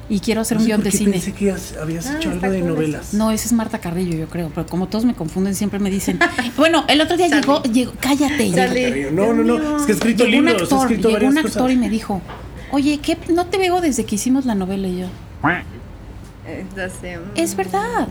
[0.09, 1.11] Y quiero hacer No un guion de qué cine.
[1.11, 3.13] Pensé que has- habías Ah, hecho algo de novelas.
[3.13, 4.49] No, esa es Marta Carrillo, yo creo.
[4.55, 6.17] Pero como todos me confunden, siempre me dicen.
[6.55, 8.51] Bueno, el otro día llegó, llegó, cállate.
[8.53, 9.11] Charlie.
[9.11, 9.77] No, no, no.
[9.77, 11.71] Es que he escrito Llegó un libros, he actor, escrito llegó un actor cosas.
[11.71, 12.21] y me dijo,
[12.71, 13.17] oye, ¿qué?
[13.33, 15.07] No te veo desde que hicimos la novela y yo.
[15.43, 15.61] Mm,
[17.35, 18.07] Es verdad.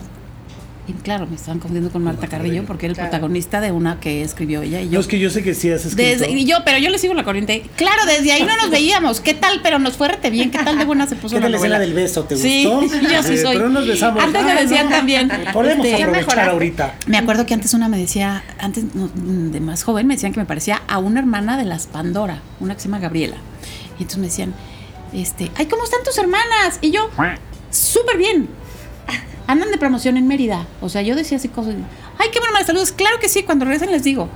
[0.89, 3.09] Y claro, me estaban confundiendo con Marta Carrillo porque era el Claro.
[3.09, 4.99] protagonista de una que escribió ella y No, yo.
[5.01, 6.01] es que yo sé que sí has escrito.
[6.09, 7.69] Desde, y yo, pero yo le sigo la corriente.
[7.75, 9.19] Claro, desde ahí no nos veíamos.
[9.19, 9.59] ¿Qué tal?
[9.61, 10.49] Pero nos fue rete bien.
[10.49, 12.23] ¿Qué tal de buena se puso ¿Qué la tal la escena del beso?
[12.23, 12.95] ¿Te sí, gustó?
[13.11, 13.55] yo sí Eh, soy.
[13.57, 14.23] Pero nos besamos.
[14.23, 14.91] Antes me Ah, decían no.
[14.95, 15.29] también.
[15.51, 16.95] Podemos este, aprovechar ahorita.
[17.07, 20.39] me acuerdo que antes una me decía, antes no, de más joven, me decían que
[20.39, 23.35] me parecía a una hermana de las Pandora, una que se llama Gabriela.
[23.99, 24.53] Y entonces me decían,
[25.13, 26.79] este, ay, ¿cómo están tus hermanas?
[26.79, 27.09] Y yo,
[27.71, 28.47] súper bien.
[29.47, 30.65] Andan de promoción en Mérida.
[30.81, 31.75] O sea, yo decía así cosas.
[32.19, 32.91] Ay, qué buenas saludos.
[32.91, 34.29] Claro que sí, cuando regresen les digo.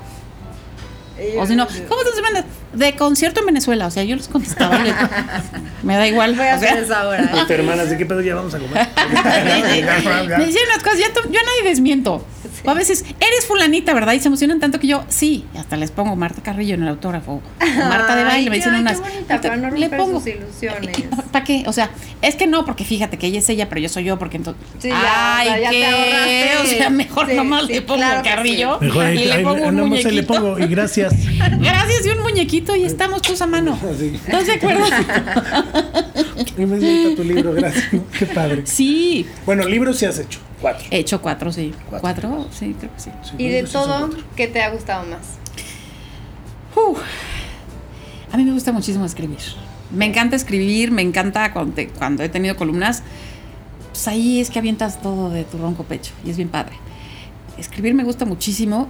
[1.37, 2.45] O si no, ¿cómo están tus hermanas?
[2.73, 3.85] De concierto en Venezuela.
[3.85, 4.79] O sea, yo les contestaba.
[4.79, 4.95] les-
[5.83, 6.33] me da igual.
[6.35, 6.69] Voy a hacer.
[6.79, 7.27] ¿eh?
[7.41, 8.87] Tus hermanas, ¿de qué pedo ya vamos a comer?
[10.37, 12.25] me decían unas cosas, yo, to- yo a nadie desmiento.
[12.65, 14.13] O a veces, eres fulanita, ¿verdad?
[14.13, 16.89] Y se emocionan tanto que yo, sí, y hasta les pongo Marta Carrillo en el
[16.89, 17.33] autógrafo.
[17.33, 17.41] o
[17.87, 18.99] Marta de Ay, baile, me dicen ay, qué unas.
[19.01, 20.19] bonita, para no le pongo.
[20.19, 20.97] sus ilusiones.
[21.31, 21.63] ¿Para qué?
[21.67, 21.89] O sea,
[22.21, 24.61] es que no, porque fíjate que ella es ella, pero yo soy yo, porque entonces.
[24.79, 25.85] Sí, ya, ay, o sea, ya te qué.
[25.85, 26.57] ahorraste.
[26.57, 28.79] O sea, mejor Sí, nomás sí, le pongo claro Carrillo.
[28.79, 30.33] Mejor ahí, y le ahí, pongo un nada más ahí le muñequito.
[30.33, 31.13] pongo y gracias.
[31.59, 33.77] Gracias, y un muñequito, y estamos todos a mano.
[33.93, 34.15] Así.
[34.15, 34.85] ¿Estás de acuerdo?
[36.57, 37.85] Y me tu libro, gracias.
[38.17, 38.63] Qué padre.
[38.65, 39.25] sí.
[39.45, 40.39] Bueno, libros sí has hecho.
[40.61, 40.85] Cuatro.
[40.91, 41.73] He hecho cuatro, sí.
[41.89, 41.99] Cuatro.
[42.29, 42.47] ¿Cuatro?
[42.51, 43.09] Sí, creo que sí.
[43.23, 44.09] Sí, Y de todo.
[44.35, 45.19] ¿qué te ha gustado más?
[46.75, 46.99] Uf.
[48.31, 49.39] A mí me gusta muchísimo escribir.
[49.91, 53.03] Me encanta escribir, me encanta cuando, te- cuando he tenido columnas.
[53.89, 56.73] Pues ahí es que avientas todo de tu ronco pecho y es bien padre.
[57.57, 58.87] Escribir me gusta muchísimo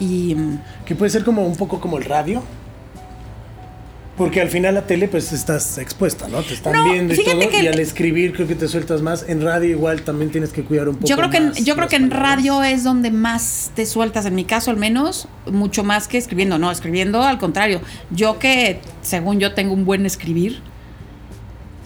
[0.00, 2.42] y mm, Que puede ser como un poco como el radio.
[4.18, 6.42] Porque al final la tele pues estás expuesta, ¿no?
[6.42, 7.48] Te están No, viendo y todo.
[7.48, 9.24] que Y al escribir creo que te sueltas más.
[9.28, 11.76] En radio igual también tienes que cuidar un poco yo creo que en, más yo
[11.76, 15.84] creo que en radio es donde más te sueltas, en mi caso al menos, mucho
[15.84, 16.58] más que escribiendo.
[16.58, 17.80] No, escribiendo al contrario.
[18.10, 20.60] Yo que según yo tengo un buen escribir,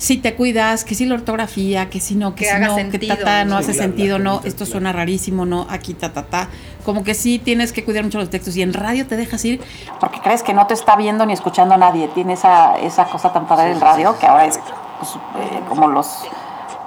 [0.03, 2.75] si te cuidas, que si la ortografía, que si no, que, Que si haga no,
[2.75, 3.57] sentido, que ta, ta, no ¿no?
[3.59, 4.71] hace Sí, sentido, no, comita, esto claro.
[4.73, 6.49] suena rarísimo, no, aquí ta, ta, ta.
[6.85, 9.61] Como que sí tienes que cuidar mucho los textos y en radio te dejas ir
[10.01, 12.09] porque crees que no te está viendo ni escuchando nadie.
[12.09, 14.59] Tiene esa, esa cosa tan padre del radio que ahora es
[14.99, 16.09] pues, eh, como los...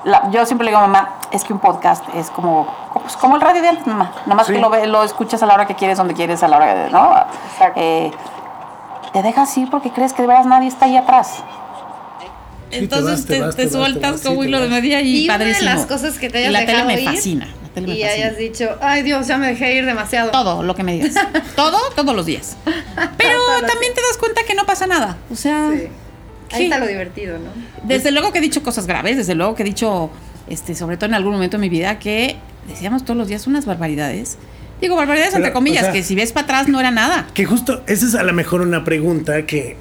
[0.04, 3.36] la- yo siempre le digo a mamá, es que un podcast es como, pues, como
[3.38, 4.12] el radio de antes, mamá.
[4.26, 4.54] Nada más Sí.
[4.54, 6.76] que lo, ve- lo escuchas a la hora que quieres, donde quieres, a la hora
[6.76, 6.90] de...
[6.90, 7.16] ¿no?
[7.54, 7.80] Exacto.
[7.82, 8.12] Eh,
[9.14, 11.42] te dejas ir porque crees que de veras nadie está ahí atrás.
[12.72, 15.26] Entonces te te, vas, te te vas, te sueltas como hilo de media y, Y
[15.26, 17.46] una de las cosas que te hayas Y la tele me ir fascina.
[17.64, 18.26] La tele me y fascina.
[18.26, 20.32] hayas dicho, ay Dios, ya me dejé ir demasiado.
[20.32, 21.14] Todo lo que me digas.
[21.56, 22.58] Todo, todos los días.
[23.18, 25.18] Pero también te das cuenta que no pasa nada.
[25.32, 25.88] O sea, Sí.
[26.52, 26.64] Ahí Sí.
[26.66, 27.50] está lo divertido, ¿no?
[27.84, 30.12] desde luego que he dicho cosas graves, desde luego que he dicho,
[30.48, 32.36] este, sobre todo en algún momento de mi vida, que
[32.68, 34.38] decíamos todos los días unas barbaridades.
[34.80, 37.28] Digo, barbaridades Pero, entre comillas, o sea- que si ves para atrás no era nada.
[37.34, 39.76] Que justo, esa es a lo mejor una pregunta que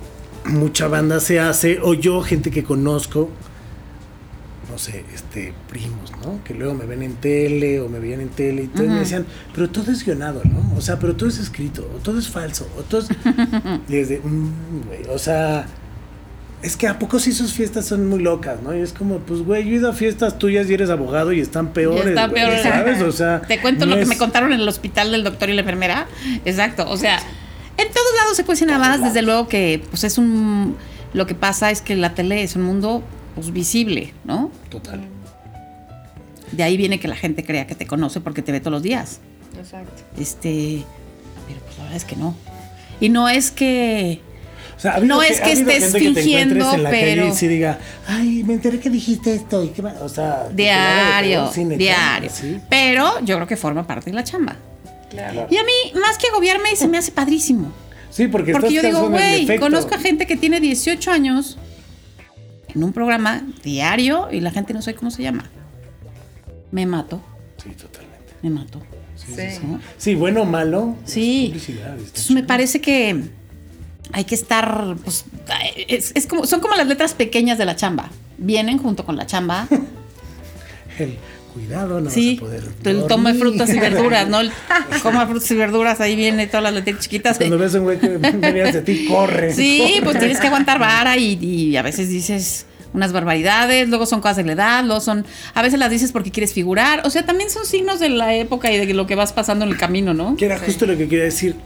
[0.46, 3.30] mucha banda se hace, o yo, gente que conozco,
[4.70, 6.42] no sé, este, primos, ¿no?
[6.44, 9.00] Que luego me ven en tele o me veían en tele y todo, y me
[9.00, 10.76] decían, pero todo es guionado, ¿no?
[10.76, 13.08] O sea, pero todo es escrito, o todo es falso, o todo es...
[13.88, 15.66] desde, "Mm, güey, o sea...
[16.62, 18.74] Es que a poco sí sus fiestas son muy locas, ¿no?
[18.74, 21.40] Y es como, pues, güey, yo he ido a fiestas tuyas y eres abogado y
[21.40, 22.62] están peores, Y está güey, peor.
[22.62, 23.02] ¿sabes?
[23.02, 23.42] O sea...
[23.46, 26.06] Te cuento no lo que me contaron en el hospital del doctor y la enfermera.
[26.46, 26.86] Exacto.
[26.88, 27.18] O sea,
[27.76, 29.02] en todos lados se cuecen habas.
[29.02, 30.76] Desde luego que, pues, es un.
[31.12, 33.02] Lo que pasa es que la tele es un mundo,
[33.34, 34.50] pues, visible, ¿no?
[34.70, 35.00] Total.
[36.52, 38.82] De ahí viene que la gente crea que te conoce porque te ve todos los
[38.82, 39.20] días.
[39.58, 40.02] Exacto.
[40.18, 40.84] Este.
[41.46, 42.34] Pero, pues, la verdad es que no.
[43.00, 44.20] Y no es que.
[44.76, 47.28] O sea, No es que estés gente que te fingiendo, encuentres en la calle pero-
[47.28, 49.62] y sí diga, ay, me enteré que dijiste esto.
[49.64, 49.94] Y qué va-".
[50.02, 52.28] o sea, Diario, diario.
[52.32, 52.60] ¿sí?
[52.68, 54.56] Pero yo creo que forma parte de la chamba.
[55.14, 55.46] Claro.
[55.50, 57.72] Y a mí, más que agobiarme, se me hace padrísimo.
[58.10, 61.58] Sí, porque, Porque yo digo, güey, conozco a gente que tiene 18 años
[62.68, 65.50] en un programa diario y la gente no sabe cómo se llama.
[66.70, 67.20] Me mato,
[67.62, 68.32] Sí, totalmente.
[68.42, 68.82] me mato.
[69.16, 69.32] Sí.
[69.96, 70.96] Sí, bueno o malo.
[71.04, 71.52] Sí.
[71.54, 73.22] Entonces me parece que
[74.12, 75.24] hay que estar, pues,
[75.88, 78.10] es, es como, son como las letras pequeñas de la chamba.
[78.38, 79.66] Vienen junto con la chamba.
[80.98, 81.16] El
[81.54, 83.08] cuidado, no sí, vas a poder.
[83.08, 83.36] dormir.
[83.36, 84.38] frutas y verduras, ¿no?
[85.02, 87.38] Coma frutas y verduras, ahí viene todas las letras chiquitas.
[87.38, 89.52] Cuando ves a un güey que venías de ti, corre.
[89.54, 90.02] Sí, corre.
[90.02, 94.36] pues tienes que aguantar vara y, y a veces dices unas barbaridades, luego son cosas
[94.36, 97.50] de la edad, luego son, a veces las dices porque quieres figurar, o sea, también
[97.50, 100.36] son signos de la época y de lo que vas pasando en el camino, ¿no?
[100.36, 101.56] Que era justo lo que quería decir.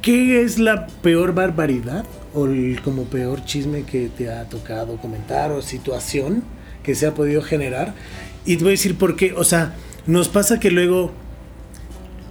[0.00, 5.52] ¿Qué es la peor barbaridad o el como peor chisme que te ha tocado comentar
[5.52, 6.42] o situación
[6.82, 7.92] que se ha podido generar?
[8.44, 9.32] Y te voy a decir por qué.
[9.32, 9.74] O sea,
[10.06, 11.12] nos pasa que luego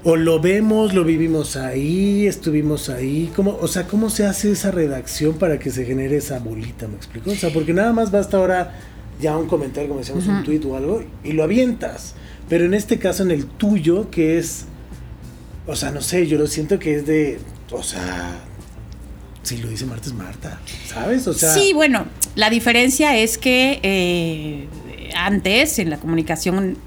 [0.04, 4.72] o lo vemos, lo vivimos ahí, estuvimos ahí, ¿cómo, o sea, ¿cómo se hace esa
[4.72, 7.32] redacción para que se genere esa bolita, me explico?
[7.32, 8.80] O sea, porque nada más basta ahora
[9.19, 12.15] ya un comentario, como decíamos, un tweet o algo, y lo avientas.
[12.48, 14.65] Pero en este caso, en el tuyo, que es,
[15.67, 18.39] o sea, no sé, yo lo siento que es de, o sea,
[19.43, 21.28] si lo dice Marta es Marta, ¿sabes?
[21.28, 24.67] O sea, Sí, bueno, la diferencia es que eh,
[25.15, 26.78] antes, en la comunicación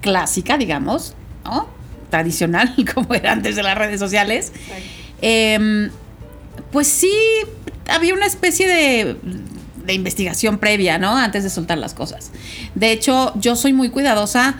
[0.00, 1.68] clásica, digamos, ¿no?
[2.10, 4.52] tradicional, como era antes de las redes sociales,
[5.22, 5.90] em,
[6.72, 7.12] pues sí
[7.88, 9.16] había una especie de,
[9.84, 11.16] de investigación previa, ¿no?
[11.16, 12.30] Antes de soltar las cosas.
[12.74, 14.56] De hecho, yo soy muy cuidadosa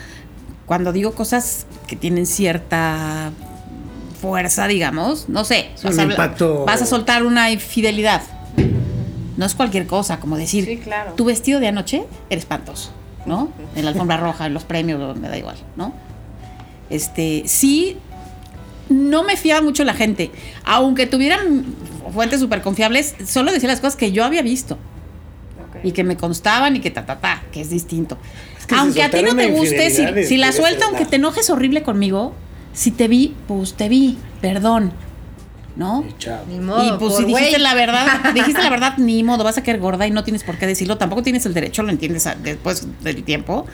[0.67, 3.33] cuando digo cosas que tienen cierta
[4.21, 5.29] fuerza, digamos.
[5.29, 8.23] No sé, Sí, un impacto- vas a soltar una infidelidad.
[9.37, 11.15] No es cualquier cosa, como decir, Sí, claro.
[11.15, 12.93] tu vestido de anoche era espantoso,
[13.27, 13.51] ¿no?
[13.75, 15.93] En la alfombra roja, en los premios, me da igual, ¿no?
[16.89, 17.97] Este, sí,
[18.89, 20.31] no me fiaba mucho la gente.
[20.65, 21.65] Aunque tuvieran
[22.13, 24.79] fuentes súper confiables, solo decía las cosas que yo había visto
[25.83, 28.19] y que me constaban y que ta, ta, ta, que es distinto.
[28.67, 29.91] que aunque a ti no te guste,
[30.25, 32.35] si, la suelta, aunque te enojes horrible conmigo,
[32.73, 34.93] si te vi, pues te vi, perdón,
[35.77, 36.05] ¿no?
[36.49, 39.63] Ni modo, Y pues si dijiste la verdad, dijiste la verdad, ni modo, vas a
[39.63, 42.35] caer gorda y no tienes por qué decirlo, tampoco tienes el derecho, lo entiendes a-
[42.35, 43.67] después del tiempo,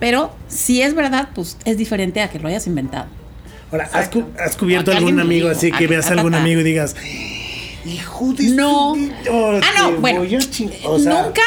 [0.00, 3.06] pero si es verdad, pues es diferente a que lo hayas inventado.
[3.72, 6.38] Ahora, ¿has, cu- has cubierto A algún amigo así a que veas ta, algún ta.
[6.40, 6.94] amigo y digas,
[7.84, 8.94] hijo de su No.
[8.94, 10.70] vida, Ah, no, bueno, a chin-".
[10.84, 11.42] O sea, nunca,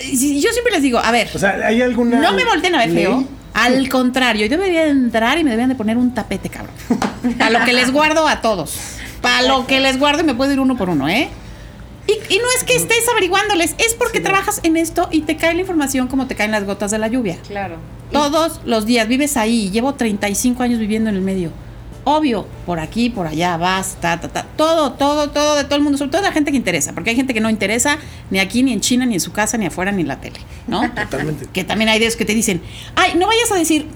[0.00, 2.20] yo siempre les digo, a ver, O sea, ¿hay alguna.
[2.20, 3.04] no me volteen a ver ley?
[3.04, 3.24] feo,
[3.54, 6.74] al contrario, yo debería de entrar y me deberían de poner un tapete, cabrón.
[7.40, 8.76] A lo que les guardo a todos.
[9.20, 11.28] Para lo que les guardo y me puedo ir uno por uno, ¿eh?
[12.06, 15.54] Y, y no es que estés averiguándoles, es porque trabajas en esto y te cae
[15.54, 17.36] la información como te caen las gotas de la lluvia.
[17.46, 17.76] Claro.
[18.12, 21.50] Todos los días vives ahí, llevo 35 años viviendo en el medio.
[22.04, 24.46] Obvio, por aquí, por allá, vas, ta, ta, ta.
[24.56, 27.16] Todo, todo, todo, de todo el mundo, sobre todo la gente que interesa, porque hay
[27.16, 27.98] gente que no interesa
[28.30, 30.40] ni aquí, ni en China, ni en su casa, ni afuera, ni en la tele,
[30.66, 30.90] ¿no?
[30.94, 31.46] Totalmente.
[31.52, 32.62] que también hay de esos que te dicen,
[32.94, 33.86] ay, no vayas a decir,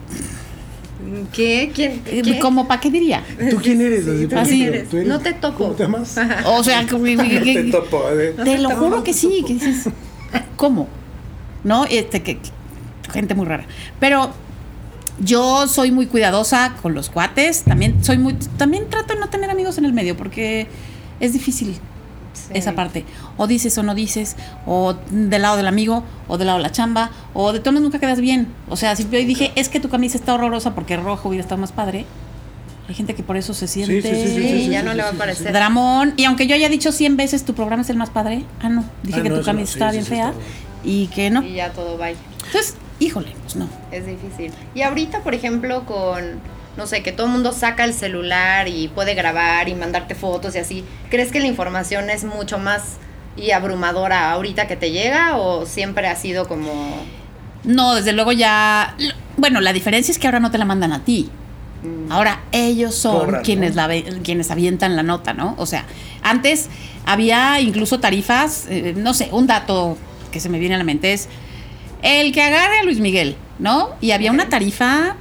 [1.32, 1.70] ¿Qué?
[1.74, 2.02] ¿Quién?
[2.06, 2.38] eh, ¿Qué?
[2.38, 3.22] como, ¿para qué diría?
[3.50, 4.04] ¿Tú quién eres?
[4.04, 4.88] Sí, Así, ¿tú ¿tú quién eres?
[4.88, 5.58] ¿Tú No te topo.
[5.64, 6.16] ¿Cómo te llamas?
[6.46, 8.02] O sea, No te topo.
[8.10, 8.34] ¿eh?
[8.44, 9.88] te lo juro que sí, que dices,
[10.56, 10.88] ¿cómo?
[11.64, 11.84] ¿No?
[11.84, 12.38] Este, que-
[13.12, 13.66] gente muy rara.
[14.00, 14.32] Pero
[15.20, 19.50] yo soy muy cuidadosa con los cuates, también soy muy, también trato de no tener
[19.50, 20.66] amigos en el medio porque
[21.20, 21.76] es difícil
[22.32, 22.50] Sí.
[22.54, 23.04] esa parte.
[23.36, 26.72] O dices o no dices, o del lado del amigo, o del lado de la
[26.72, 28.48] chamba, o de modos nunca quedas bien.
[28.68, 31.60] O sea, si yo dije, es que tu camisa está horrorosa porque rojo hubiera estado
[31.60, 32.04] más padre,
[32.88, 34.96] hay gente que por eso se siente sí, sí, Sí, sí, ya sí, no sí,
[34.96, 35.52] le va a parecer.
[35.52, 36.14] dramón.
[36.16, 38.84] Y aunque yo haya dicho 100 veces tu programa es el más padre, ah, no,
[39.02, 40.40] dije Ah, que no, tu no, camisa estaba sí, bien sí, fea está
[40.84, 41.42] y que no.
[41.42, 42.18] Y ya todo vaya.
[42.46, 43.68] Entonces, híjole, pues no.
[43.92, 44.52] Es difícil.
[44.74, 46.40] Y ahorita, por ejemplo, con,
[46.76, 50.54] no sé, que todo el mundo saca el celular y puede grabar y mandarte fotos
[50.54, 52.82] y así, ¿crees que la información es mucho más
[53.36, 56.72] y abrumadora ahorita que te llega o siempre ha sido como...
[57.64, 58.96] No, desde luego ya.
[59.36, 61.30] Bueno, la diferencia es que ahora no te la mandan a ti.
[61.82, 63.76] mm, Ahora ellos son Cobran, quienes, ¿no?
[63.82, 65.54] la, ve- quienes avientan la nota, ¿no?
[65.58, 65.84] O sea,
[66.22, 66.68] antes
[67.06, 69.96] había incluso tarifas, eh, no sé, un dato
[70.32, 71.28] que se me viene a la mente es
[72.02, 73.90] el que agarre a Luis Miguel, ¿no?
[74.00, 75.14] Y había una tarifa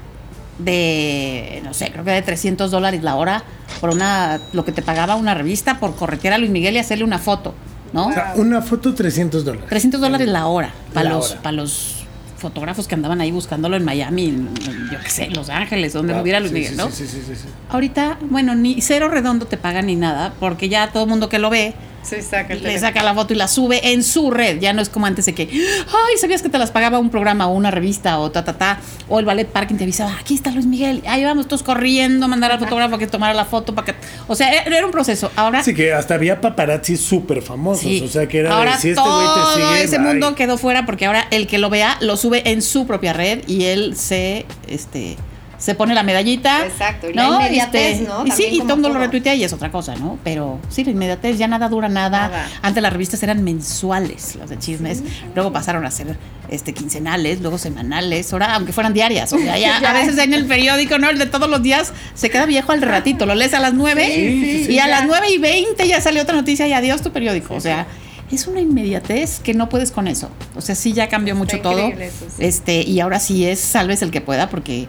[0.59, 3.43] de, no sé, creo que de 300 dólares la hora
[3.79, 7.03] por una, lo que te pagaba una revista por corretear a Luis Miguel y hacerle
[7.03, 7.53] una foto,
[7.93, 8.07] ¿no?
[8.07, 9.67] O sea, una foto 300 dólares.
[9.69, 11.41] 300 dólares la hora para La los, hora.
[11.41, 11.95] para los
[12.37, 14.49] fotógrafos que andaban ahí buscándolo en Miami, en-
[14.91, 16.89] yo qué sé, Los Ángeles, donde Wow, hubiera Luis sí, Miguel, ¿no?
[16.89, 17.45] Sí, sí, sí, sí.
[17.69, 21.39] Ahorita, bueno, ni cero redondo te paga ni nada, porque ya todo el mundo que
[21.39, 22.87] lo ve Sí, saca el le teléfono.
[22.87, 24.59] saca la foto y la sube en su red.
[24.59, 27.47] Ya no es como antes de que, ay, sabías que te las pagaba un programa
[27.47, 28.79] o una revista o ta, ta, ta.
[29.07, 31.03] O el ballet parking te avisaba, aquí está Luis Miguel.
[31.07, 33.95] Ahí vamos todos corriendo a mandar al fotógrafo que tomara la foto para que.
[34.27, 35.31] O sea, era era un proceso.
[35.35, 35.63] Ahora.
[35.63, 37.83] Sí, que hasta había paparazzi súper famosos.
[37.83, 38.01] Sí.
[38.03, 39.83] O sea, que era ahora de, si este güey todo te sigue.
[39.83, 40.07] ese bye.
[40.07, 43.47] mundo quedó fuera porque ahora el que lo vea lo sube en su propia red
[43.47, 45.17] y él se este
[45.62, 46.65] se pone la medallita.
[46.65, 48.26] Exacto, y la inmediatez, Este, ¿no?
[48.26, 50.17] Y sí, y todo el mundo lo retuitea y es otra cosa, ¿no?
[50.24, 52.30] Pero sí, la inmediatez ya nada dura nada.
[52.30, 52.50] Nada.
[52.63, 55.04] Antes las revistas eran mensuales, las de chismes,
[55.36, 56.17] luego pasaron a ser
[56.50, 59.91] este quincenales, luego semanales, ahora aunque fueran diarias, o sea, ya, Ya.
[59.91, 61.10] a veces en el periódico, ¿no?
[61.12, 64.06] El de todos los días se queda viejo al ratito, lo lees a las nueve
[64.13, 64.88] Sí, sí, y a ya.
[64.88, 67.86] las nueve y veinte ya sale otra noticia y adiós tu periódico, o sea,
[68.32, 70.30] es una inmediatez que no puedes con eso.
[70.56, 71.74] O sea, sí ya cambió mucho todo.
[71.74, 72.43] increíble eso, sí.
[72.45, 74.88] Este, y ahora sí es salves el que pueda porque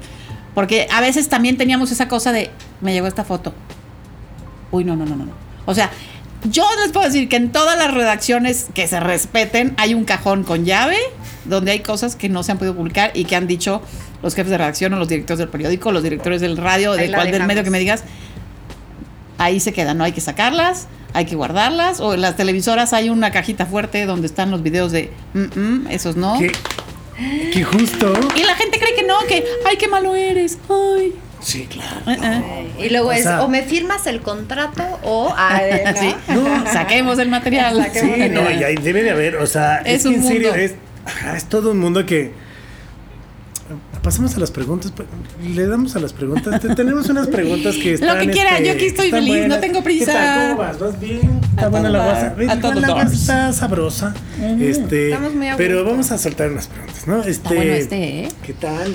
[0.55, 3.53] porque a veces también teníamos esa cosa de me llegó esta foto.
[4.71, 5.27] Uy, no, no, no, no.
[5.27, 5.33] no.
[5.67, 5.91] O sea,
[6.51, 10.43] yo les puedo decir que en todas las redacciones que se respeten hay un cajón
[10.45, 10.97] con llave
[11.45, 13.83] donde hay cosas que no se han podido publicar y que han dicho
[14.23, 17.31] los jefes de redacción o los directores del periódico, los directores del radio, de cual
[17.31, 18.05] del medio que me digas,
[19.39, 23.11] ahí se quedan, no hay que sacarlas, hay que guardarlas, o en las televisoras hay
[23.11, 26.39] una cajita fuerte donde están los videos de, "Mm, mm", esos no.
[26.39, 26.53] Que,
[27.53, 28.13] que justo.
[28.37, 31.15] Y la gente cree que no, que, ay, qué malo eres, ay.
[31.41, 31.97] Sí, claro.
[32.07, 32.19] eh,
[32.79, 32.85] eh.
[32.87, 35.35] Y luego O es, sea- o me firmas el contrato o...
[35.37, 35.83] ay,
[36.29, 36.45] ¿no?
[36.65, 36.71] Sí.
[36.73, 37.77] Saquemos el material.
[37.77, 40.23] Saquemos Sí, no, y ahí debe de haber, o sea, Es es, que un en
[40.23, 40.63] serio mundo.
[40.65, 42.33] es, ajá, es todo un mundo que
[44.03, 45.09] pasamos a las preguntas, pues,
[45.55, 48.87] le damos a las preguntas, Te- tenemos unas preguntas que están que quiera, yo aquí
[48.87, 50.07] estoy feliz, no tengo prisa.
[50.07, 50.49] ¿Qué tal?
[50.51, 50.79] ¿Cómo vas?
[50.79, 51.41] ¿Vas bien?
[51.51, 52.35] Está A buena la guasa.
[52.37, 54.15] La guasa está sabrosa.
[54.61, 57.23] Este, Estamos muy pero vamos a soltar unas preguntas, ¿no?
[57.23, 58.29] Este, bueno este, ¿eh?
[58.45, 58.95] ¿Qué tal?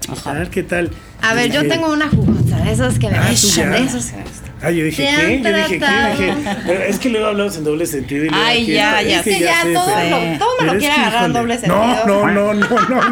[0.00, 0.32] ¿Qué Ajá.
[0.32, 0.50] tal?
[0.50, 0.90] ¿Qué tal?
[1.22, 4.84] A ver, yo Dije- tengo una jugosa, de esos que me Ah, ¿tú Ah, yo
[4.84, 5.40] dije, ¿qué?
[5.42, 6.22] Yo dije, ¿qué?
[6.24, 6.34] Dije,
[6.66, 8.24] pero es que luego hablamos en doble sentido.
[8.24, 10.78] Y luego Ay, ya, ya Es que ya sé, todo, pero- lo, todo me lo
[10.78, 11.76] quiere agarrar en doble sentido.
[12.06, 13.08] No, no, no, no, no,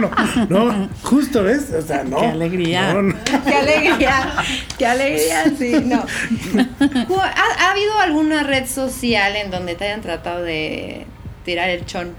[0.49, 1.71] no, no, justo, ¿ves?
[1.73, 2.19] O sea, no.
[2.19, 2.93] Qué alegría.
[2.95, 3.15] No, no.
[3.47, 4.33] Qué alegría,
[4.77, 6.05] qué alegría, sí, no.
[7.23, 11.07] ¿Ha, ha habido alguna red social en donde te hayan tratado de
[11.45, 12.13] tirar el chon?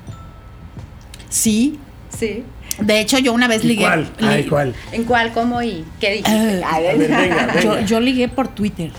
[1.29, 1.79] Sí.
[2.17, 2.43] Sí.
[2.79, 3.83] De hecho, yo una vez ¿Y ligué.
[3.83, 4.09] cuál?
[4.21, 4.73] Ay, ¿cuál?
[4.91, 6.61] ¿En cuál, cómo y qué dijiste?
[6.63, 7.59] Ah, A A ver, venga, venga.
[7.61, 8.91] Yo, yo ligué por Twitter.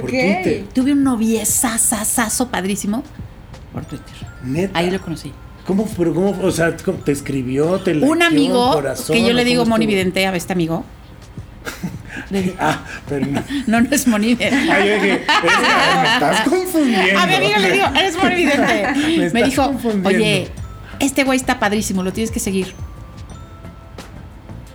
[0.00, 0.10] Por Ok.
[0.10, 0.64] Twitter.
[0.74, 3.02] Tuve un noviezazazazo padrísimo
[3.72, 4.14] por Twitter.
[4.42, 4.78] Neta.
[4.78, 5.32] Ahí lo conocí.
[5.66, 7.80] ¿Cómo, pero cómo, o sea, cómo te escribió?
[7.80, 9.96] Te Un amigo corazón, que yo le ¿o digo cómo Moni estuvo?
[9.96, 10.84] Vidente a este amigo.
[12.58, 13.42] Ah, pero no.
[13.66, 14.72] no, no es Moni Vidente.
[14.72, 17.20] Ah, yo dije, es me estás confundiendo.
[17.20, 18.86] A mi amigo le digo, eres Moni Vidente.
[19.18, 20.48] Me Me dijo, oye,
[20.98, 22.74] este güey está padrísimo, lo tienes que seguir.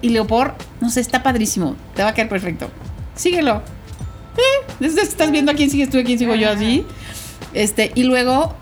[0.02, 2.70] Y Leopor, no sé, está padrísimo, te va a quedar perfecto.
[3.16, 3.64] Síguelo.
[4.38, 4.86] ¿Eh?
[4.86, 6.86] Estás viendo a quién sigues tú y a quién sigo yo así.
[7.54, 8.56] Este, y luego,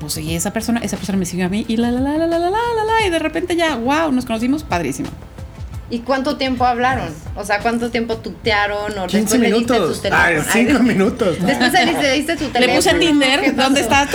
[0.00, 2.16] pues seguí a esa persona, esa persona me siguió a mí y la la la
[2.16, 5.08] la la la la la la y de repente ya, wow, nos conocimos, padrísimo.
[5.90, 7.10] ¿Y cuánto tiempo hablaron?
[7.36, 8.98] O sea, ¿cuánto tiempo tutearon?
[8.98, 10.00] O 15 después le diste tu minutos.
[10.00, 10.24] teléfono.
[10.24, 11.36] Ah, Ay, 5 minutos.
[11.44, 12.66] Después le diste, le diste tu teléfono.
[12.66, 13.56] Le puse en ¿Qué Tinder?
[13.56, 14.08] ¿dónde estás?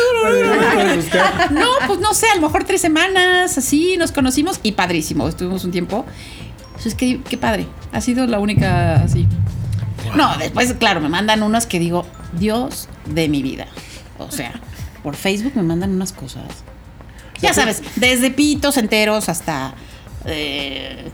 [0.95, 1.51] Buscar.
[1.51, 5.63] No, pues no sé, a lo mejor tres semanas, así nos conocimos y padrísimo, estuvimos
[5.65, 6.03] un tiempo.
[6.79, 9.27] Eso es que, qué padre, ha sido la única así.
[10.15, 13.67] No, después, claro, me mandan unas que digo, Dios de mi vida.
[14.19, 14.53] O sea,
[15.03, 16.43] por Facebook me mandan unas cosas.
[17.41, 19.73] Ya sabes, desde pitos enteros hasta
[20.25, 21.09] eh,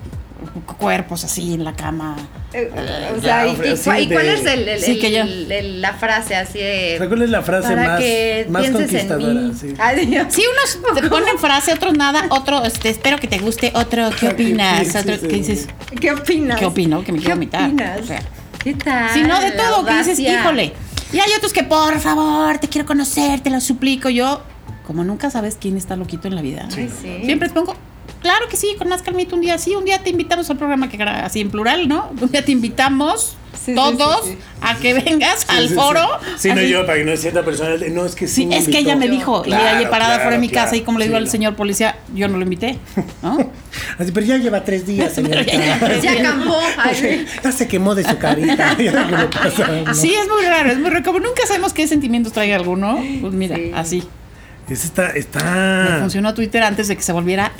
[0.78, 2.16] cuerpos así en la cama.
[2.54, 2.72] Eh,
[3.18, 5.24] O sea, ¿y, cuál de- es el, el- Sí, que ya.
[5.24, 6.94] el- el- la frase así de...
[6.96, 9.42] O sea, ¿Cuál es la frase para más, que más pienses en conquistadora?
[9.42, 9.54] mí?
[9.60, 9.74] Sí.
[9.80, 10.28] Ay, Dios.
[10.30, 10.44] Sí,
[10.80, 14.96] unos te ponen frase, otros nada, otro, este, espero que te guste, otro, ¿qué opinas?
[14.96, 15.68] Otro, ¿qué dices?
[16.00, 16.60] ¿Qué opinas?
[16.60, 17.04] ¿Qué opino?
[17.04, 17.66] Que me ¿Qué quiero vomitar.
[17.70, 18.00] opinas?
[18.02, 18.22] O sea,
[18.64, 19.10] ¿Qué tal?
[19.14, 20.74] Si no, de todo, que dices, híjole.
[21.12, 24.10] Y hay otros que, por favor, te quiero conocer, te lo suplico.
[24.10, 24.42] Yo,
[24.88, 27.22] como nunca sabes quién está loquito en la vida, Ay, sí.
[27.26, 27.76] siempre te pongo,
[28.22, 30.90] claro que sí, con más calmita un día sí, un día te invitamos al programa
[30.90, 32.10] que así en plural, ¿no?
[32.20, 34.38] Un día te invitamos Sí, todos sí, sí.
[34.62, 36.02] a que vengas Sí, al foro.
[36.38, 37.76] Sí, Sí, no yo, para que no es cierta persona.
[37.92, 38.36] No, es que sí.
[38.36, 40.66] Sí, me es que ella me dijo, y ella parada claro, fuera de mi claro.
[40.66, 42.78] casa y como le digo Sí, al señor policía, yo no lo invité,
[43.22, 43.38] ¿no?
[43.98, 45.52] Así, pero ya lleva tres días, señorita.
[45.54, 46.58] ya Ya acampó.
[46.78, 48.76] Ay, Ya se quemó de su carita.
[49.32, 49.94] Pasa, ¿no?
[49.94, 51.04] Sí, es muy raro, es muy raro.
[51.04, 53.72] Como nunca sabemos qué sentimientos trae alguno, pues mira, Sí.
[53.76, 54.04] así.
[54.70, 57.52] Es está, Me está funcionó Twitter antes de que se volviera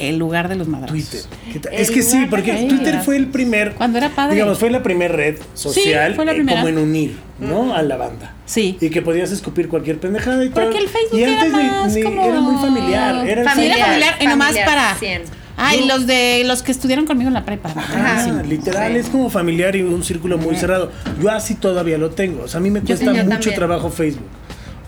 [0.00, 0.96] el lugar de los madrazos.
[0.96, 1.72] Twitter.
[1.72, 3.72] Es que sí, porque Twitter fue el primer.
[3.74, 4.34] Cuando era padre.
[4.34, 6.60] Digamos, fue la primera red social fue la eh, primera.
[6.62, 7.74] como en unir, ¿no?
[7.74, 8.34] A la banda.
[8.46, 8.76] Sí.
[8.80, 10.64] Y que podías escupir cualquier pendejada y todo.
[10.64, 12.24] Porque el Facebook y era antes ni- más ni- como...
[12.24, 13.14] era muy familiar.
[13.14, 14.94] Era el Sí, era Familiar, familiar, y nomás familiar, para...
[14.96, 15.22] cien.
[15.62, 17.72] Ay, los de los que estudiaron conmigo en la prepa.
[17.76, 18.48] Ah, Sí.
[18.48, 20.90] literal, es como familiar y un círculo muy cerrado.
[21.20, 22.44] Yo así todavía lo tengo.
[22.44, 23.54] O sea, a mí me cuesta yo mucho también.
[23.56, 24.24] trabajo Facebook.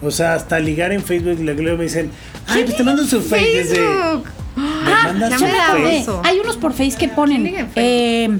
[0.00, 2.10] O sea, hasta ligar en Facebook, y luego me dicen,
[2.48, 3.54] ay, pues te mando su Facebook.
[3.54, 4.24] desde- Facebook.
[5.04, 5.98] Ah, ya me.
[5.98, 7.68] Eh, hay unos por Face que ponen.
[7.76, 8.38] eh,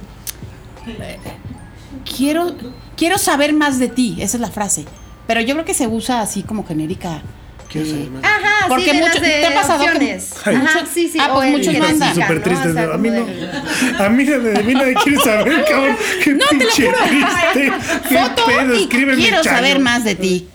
[2.16, 2.54] quiero,
[2.96, 4.16] quiero saber más de ti.
[4.20, 4.84] Esa es la frase.
[5.26, 7.22] Pero yo creo que se usa así como genérica.
[7.70, 8.24] Quiero saber más.
[8.24, 10.34] Ajá, Porque sí, mucho- las de ¿te ha pasado que- opciones.
[10.44, 10.54] Ay.
[10.56, 11.18] Ajá, Mucho- sí, sí.
[11.20, 11.90] ah, pues muchos mandan.
[12.08, 12.68] explican, Súper triste.
[12.68, 13.24] O sea, a mí no.
[13.24, 15.96] de- A mí de, de mí nadie quiere saber, cabrón.
[16.22, 16.98] Qué No, te lo juro.
[18.28, 20.48] Foto pedo, y quiero saber más de ti.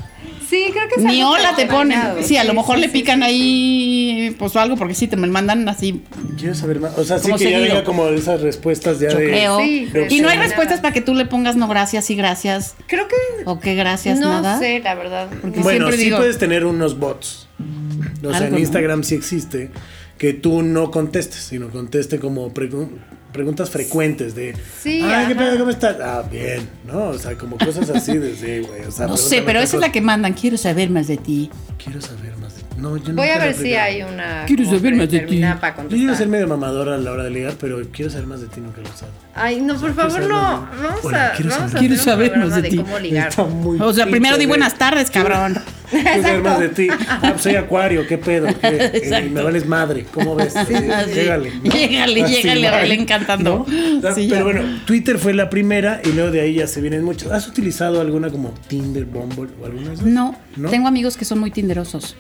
[0.50, 2.00] Sí, creo que es Ni hola te ponen.
[2.24, 3.26] Sí, a lo mejor sí, le sí, pican sí.
[3.26, 6.02] ahí, pues o algo, porque sí, te me mandan así,
[6.38, 6.98] Quiero saber más.
[6.98, 7.74] O sea, sí Como que ya seguido.
[7.76, 9.28] venga como esas respuestas ya yo de.
[9.28, 9.60] creo.
[9.60, 12.76] Sí, de y no hay respuestas para que tú le pongas no gracias y gracias.
[12.88, 13.16] Creo que.
[13.46, 14.58] O que gracias, no nada.
[14.60, 15.28] sé, la verdad.
[15.42, 17.48] Porque Bueno, siempre sí digo- puedes tener unos bots.
[18.24, 18.60] O sea, en ¿no?
[18.60, 19.72] Instagram sí existe.
[20.18, 22.90] Que tú no contestes, sino conteste como pregu-
[23.32, 25.58] preguntas frecuentes de, Sí, ay, ¿qué pedo?
[25.60, 25.98] ¿Cómo estás?
[26.02, 27.10] Ah, bien, ¿no?
[27.10, 29.82] O sea, como cosas así de, sí, güey, o sea, No sé, pero esa es
[29.82, 30.34] la que mandan.
[30.34, 31.52] Quiero saber más de ti.
[31.84, 32.47] Quiero saber más
[32.78, 34.46] No, yo Voy nunca a ver si hay una.
[34.46, 35.40] Quiero saber más de ti.
[35.40, 38.48] Yo quiero ser medio mamador a la hora de ligar, pero quiero saber más de
[38.48, 39.12] ti, nunca lo he usado.
[39.34, 40.68] Ay, no, por favor, no.
[40.84, 42.78] Vamos a, quiero saber- más de ti.
[42.78, 43.32] cómo ligar.
[43.82, 45.58] O sea, primero di buenas tardes, cabrón.
[45.90, 46.88] Quiero saber más de ti.
[47.40, 48.48] Soy acuario, ¿qué pedo?
[48.60, 48.78] ¿Qué?
[49.08, 50.54] Eh, me vales madre, ¿cómo ves?
[50.54, 50.64] ¿no?
[50.64, 51.70] Llégale, Así,
[52.44, 53.66] llégale, a encantando.
[53.68, 54.02] ¿No?
[54.02, 54.44] Pero ya.
[54.44, 57.32] bueno, Twitter fue la primera y luego de ahí ya se vienen muchas.
[57.32, 60.06] ¿Has utilizado alguna como Tinder, Bumble o alguna de esas?
[60.06, 60.70] No, ¿No?
[60.70, 62.16] tengo amigos que son muy tinderosos.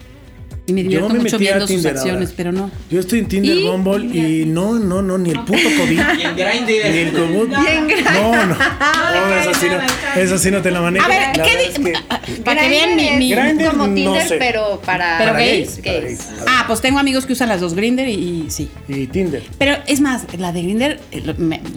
[0.69, 2.33] Y me Yo divierto me mucho metí a viendo sus Tinder acciones, ahora.
[2.35, 2.71] pero no.
[2.91, 3.63] Yo estoy en Tinder, ¿Y?
[3.67, 5.99] Bumble y no, no, no, ni el puto COVID.
[6.19, 6.91] Y en Grindr.
[6.91, 7.53] Ni el COVID.
[7.69, 8.11] en Grindr.
[8.13, 8.55] No, no.
[8.57, 11.05] No, eso sí no, eso sí no te la manejo.
[11.05, 13.11] A ver, La ¿qué es que- ah, Para que vean mi...
[13.11, 14.35] mi- Grindr es Grindr, como no Tinder, sé.
[14.39, 15.79] pero para, ¿Pero para gays?
[15.83, 16.19] para gays.
[16.47, 18.69] Ah, pues tengo amigos que usan las dos, Grinder y, y sí.
[18.89, 19.43] Y Tinder.
[19.57, 20.99] Pero es más, la de Grinder,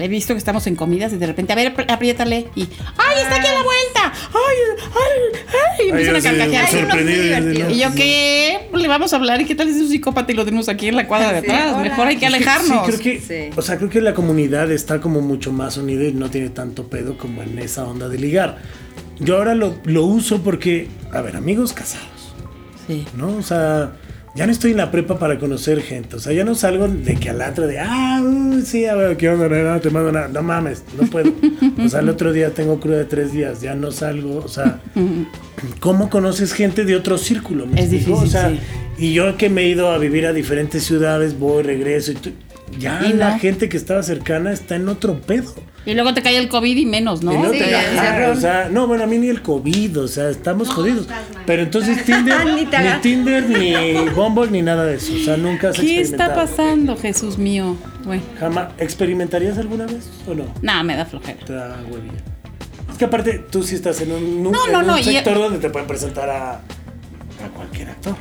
[0.01, 2.62] he visto que estamos en comidas y de repente, a ver, apri- apriétale y
[2.97, 4.12] ¡ay, está aquí a la vuelta!
[4.32, 5.41] ¡Ay, ay,
[5.78, 5.86] ay!
[5.86, 6.64] Y empiezan a carcajear.
[6.64, 7.70] Ay, uno muy sorprendido, divertido.
[7.70, 8.68] Y yo, ¿qué?
[8.81, 10.89] Le vamos a hablar y qué tal si es un psicópata y lo tenemos aquí
[10.89, 11.76] en la cuadra de atrás.
[11.78, 12.87] Mejor hay que alejarnos.
[12.87, 13.55] Sí, creo que, Sí.
[13.57, 16.89] o sea, creo que la comunidad está como mucho más unida y no tiene tanto
[16.89, 18.59] pedo como en esa onda de ligar.
[19.18, 22.07] Yo ahora lo, lo uso porque, a ver, amigos casados,
[22.87, 23.05] Sí.
[23.16, 23.37] ¿no?
[23.37, 23.93] O sea,
[24.35, 26.16] ya no estoy en la prepa para conocer gente.
[26.16, 29.16] O sea, ya no salgo de que al otro de, ah, uh, sí, a ver,
[29.16, 29.49] ¿qué onda?
[29.49, 30.28] No, te mando nada.
[30.28, 31.33] No mames, no puedo.
[31.85, 34.39] O sea, el otro día tengo cruda de tres días, ya no salgo.
[34.39, 34.81] O sea,
[35.81, 37.66] ¿cómo conoces gente de otro círculo?
[37.66, 38.59] ¿Me Es difícil, O sea, sí.
[38.99, 42.33] y yo que me he ido a vivir a diferentes ciudades, voy, regreso y tú-
[42.79, 43.39] ya Y la no.
[43.39, 45.55] gente que estaba cercana está en otro pedo.
[45.87, 47.33] Y luego te cae el COVID y menos, ¿no?
[47.33, 48.37] Y no, Sí, te- ya, ajá, encerrón.
[48.37, 51.09] o sea, no, bueno, a mí ni el COVID, o sea, estamos jodidos.
[51.47, 52.66] Pero entonces Tinder, Ni.
[53.01, 55.14] Tinder, ni Bumble, ni nada de eso.
[55.14, 57.77] O sea, nunca has ¿Qué está pasando, Jesús mío?
[58.05, 58.21] Güey.
[58.39, 60.45] Jamás, ¿experimentarías alguna vez o no?
[60.61, 61.39] Nada, me da flojera.
[61.47, 62.18] Te da huevilla.
[62.93, 65.39] Es que aparte tú sí estás en un, No, en no, un no, y- sector
[65.39, 68.14] donde te pueden presentar a, a cualquier actor,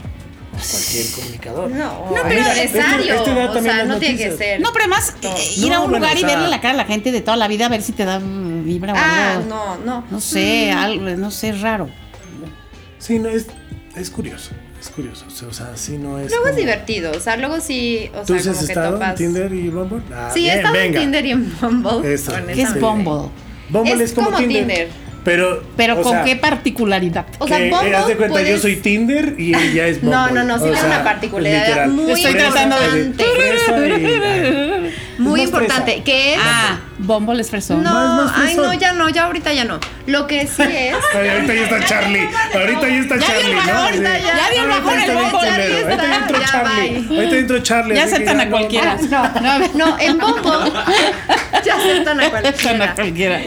[0.62, 1.70] cualquier comunicador.
[1.72, 3.14] No, Ah, pero mira, necesario.
[3.16, 4.60] este- este o sea, no tiene que ser.
[4.62, 6.62] No, pero además eh, ir No, a un bueno, lugar o y sea- verle la
[6.62, 8.94] cara a la gente de toda la vida a ver si te da mm, vibra
[8.94, 9.44] o Ah, algo.
[9.50, 10.04] no, no.
[10.10, 11.90] No sé, algo, no sé, raro.
[12.98, 13.48] Sí, no, es,
[13.96, 15.26] es curioso, es curioso.
[15.28, 17.12] O sea, o sea, sí no es Luego es divertido.
[17.12, 18.10] O sea, luego sí.
[18.14, 19.16] O ¿Tú sea, has como que estado en topas.
[19.16, 20.02] Tinder y Bumble?
[20.14, 20.98] Ah, Sí, he bien, estado venga.
[21.00, 22.14] en Tinder y en Bumble.
[22.14, 22.34] Eso.
[22.54, 22.80] ¿Qué es.
[22.80, 23.30] Bumble?
[23.70, 24.90] Bumble es, Es como, como Tinder, Tinder.
[25.24, 27.26] Pero, Pero ¿con sea, qué particularidad?
[27.40, 30.16] O sea, que, eh, Bumble haz de cuenta, yo soy Tinder y ella es Bumble.
[30.18, 31.90] No, no, no, sí tiene una particularidad literal.
[31.90, 33.14] muy Estoy tratando de-
[34.90, 35.10] y-.
[35.20, 35.92] Muy importante.
[35.92, 36.04] fresa.
[36.06, 36.40] Que es.
[36.42, 37.84] Ah, Bumble es fresón.
[37.84, 39.78] no, Más- más ay, no, ya no, ya ahorita ya no.
[40.08, 40.96] Lo que sí es.
[41.14, 42.30] Ay, ahorita ya está Charlie.
[42.56, 44.02] Ahorita ya está Ya Charlie, ¿no?
[44.02, 45.50] ya dio el bajón el Bumble.
[45.50, 47.08] Ahorita ya, Charlie.
[47.18, 47.96] Ahorita entró Charlie.
[47.96, 48.96] Ya aceptan a no- cualquiera.
[49.10, 50.72] No, no, en Bumble.
[51.70, 52.86] Ya aceptan a cualquiera.
[52.92, 53.42] a cualquiera.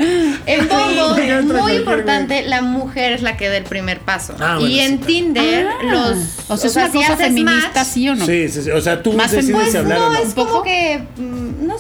[0.47, 4.35] En Bumble, entra muy cualquier importante, la mujer es la que da el primer paso.
[4.41, 5.07] Ah, bueno, y sí, en claro.
[5.07, 6.17] Tinder, los.
[6.49, 8.27] O sea, es una si cosa haces feminista, match, ¿sí o no?
[8.27, 8.71] Sí, sí, sí.
[8.71, 10.19] O sea, tú Más decides fem- si Pues hablar no, o no.
[10.19, 11.03] es como que.
[11.17, 11.77] mm, No,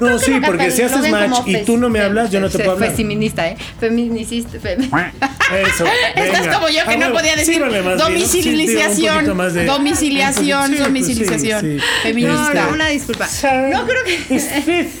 [0.00, 2.58] no, No, sí, porque si haces match y tú no me hablas, yo no te
[2.58, 2.92] puedo hablar.
[2.92, 3.56] Feminista, ¿eh?
[3.78, 4.58] Feminicista.
[4.58, 4.88] fem-
[5.50, 5.84] Eso.
[6.14, 7.54] Esto es como yo que Ah, no podía decir.
[7.54, 7.60] Sí,
[7.98, 9.24] domiciliación,
[9.66, 11.86] domiciliación, sí, domiciliación, pues sí, sí.
[11.86, 12.54] No, feminista.
[12.66, 13.26] no, una disculpa.
[13.72, 14.88] No creo que.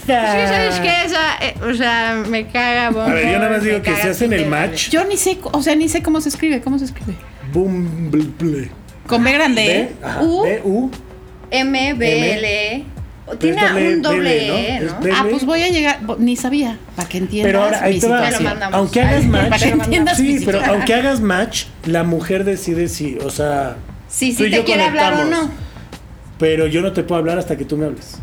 [0.82, 1.06] Sí, ¿sabes qué?
[1.06, 2.86] Esa, eh, o sea, me caga.
[2.88, 5.62] A ver, yo nada más digo que si hacen el match, Yo ni sé, o
[5.62, 7.14] sea, ni sé cómo se escribe, ¿cómo se escribe?
[7.52, 8.70] Bumble.
[9.06, 9.92] Con B grande, B, ¿eh?
[10.02, 10.42] ajá, U.
[10.42, 10.90] B, U.
[11.50, 12.74] M, B, L.
[12.76, 12.84] E.
[13.38, 14.76] Tiene doble- un doble.
[14.76, 14.92] E, ¿no?
[15.14, 18.44] Ah, pues voy a llegar, ni sabía, para que entiendas Pero ahora ahí mi situación.
[18.44, 18.78] mandamos.
[18.78, 22.88] Aunque hagas match, para que entiendas mi sí, pero aunque hagas match, la mujer decide
[22.88, 23.76] si, o sea,
[24.08, 25.54] Si tú sí y te yo quiere hablar o conectamos, no.
[26.38, 28.18] Pero yo no te puedo hablar hasta que tú me hables.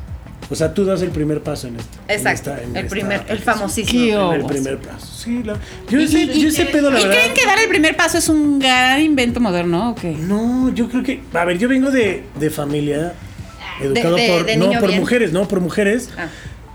[0.49, 1.97] O sea, tú das el primer paso en esto.
[2.07, 2.51] en Exacto.
[2.51, 4.31] esta- en el esta primer, el famosísimo.
[4.33, 5.05] El primer paso.
[5.05, 5.57] Sí, la-
[5.89, 7.17] yo ese, yo ese pedo, la ¿Y verdad.
[7.19, 10.11] creen que dar el primer paso es un gran invento moderno o qué?
[10.11, 11.21] No, yo creo que.
[11.33, 13.13] A ver, yo vengo de, de familia
[13.81, 14.45] educado de- por.
[14.45, 14.99] de no, por bien.
[15.01, 16.27] mujeres, no, por mujeres Ah.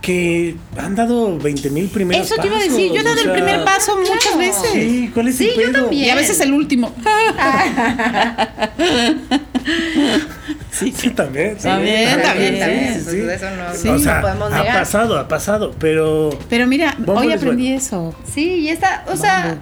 [0.03, 3.21] que han dado 20 mil primeros Eso te iba a pasos, decir, yo he dado
[3.21, 4.39] o el primer paso muchas claro.
[4.39, 4.71] veces.
[4.73, 5.81] Sí, ¿cuál es Sí, el yo pedo?
[5.83, 6.05] también.
[6.05, 6.95] Y a veces el último.
[10.73, 11.49] Sí, sí, también.
[11.49, 12.59] Está bien, está bien.
[12.59, 13.21] también, sí, sí.
[13.31, 13.89] eso no, Sí.
[13.89, 14.79] no o sea, podemos ha negar.
[14.79, 16.31] pasado, ha pasado, pero.
[16.49, 17.77] Pero mira, Bumble hoy aprendí bueno.
[17.79, 18.15] eso.
[18.25, 19.59] Sí, y esta, o sea,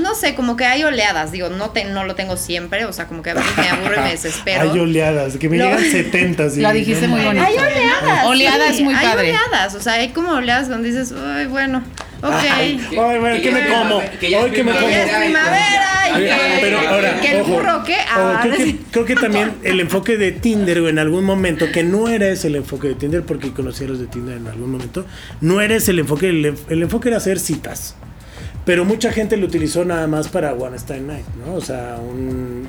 [0.00, 3.06] no sé, como que hay oleadas, digo, no, te, no lo tengo siempre, o sea,
[3.08, 4.62] como que a veces me aburro y me desespero.
[4.72, 6.46] Hay oleadas, que me Lo- llegan 70.
[6.46, 7.44] y- Lo dijiste muy bonito.
[7.44, 8.26] Hay oleadas.
[8.26, 9.28] Oleadas sí, muy hay padre.
[9.30, 11.82] oleadas, o sea, hay como oleadas donde dices, ay, bueno.
[12.20, 12.32] Ok.
[12.32, 14.02] Ay, bueno, ¿qué me como?
[14.18, 15.02] que ya Hoy que me primavera.
[15.02, 15.12] como.
[15.12, 17.94] Es primavera y que, pero ahora, que el ojo, burro qué.
[17.94, 21.70] ojo, Ah, creo, que, creo que también el enfoque de Tinder o en algún momento,
[21.70, 24.46] que no era ese el enfoque de Tinder, porque conocí a los de Tinder en
[24.48, 25.06] algún momento,
[25.40, 27.94] no era ese el enfoque, el, el enfoque era hacer citas.
[28.64, 31.54] Pero mucha gente lo utilizó nada más para One Style Night, ¿no?
[31.54, 32.68] O sea, un...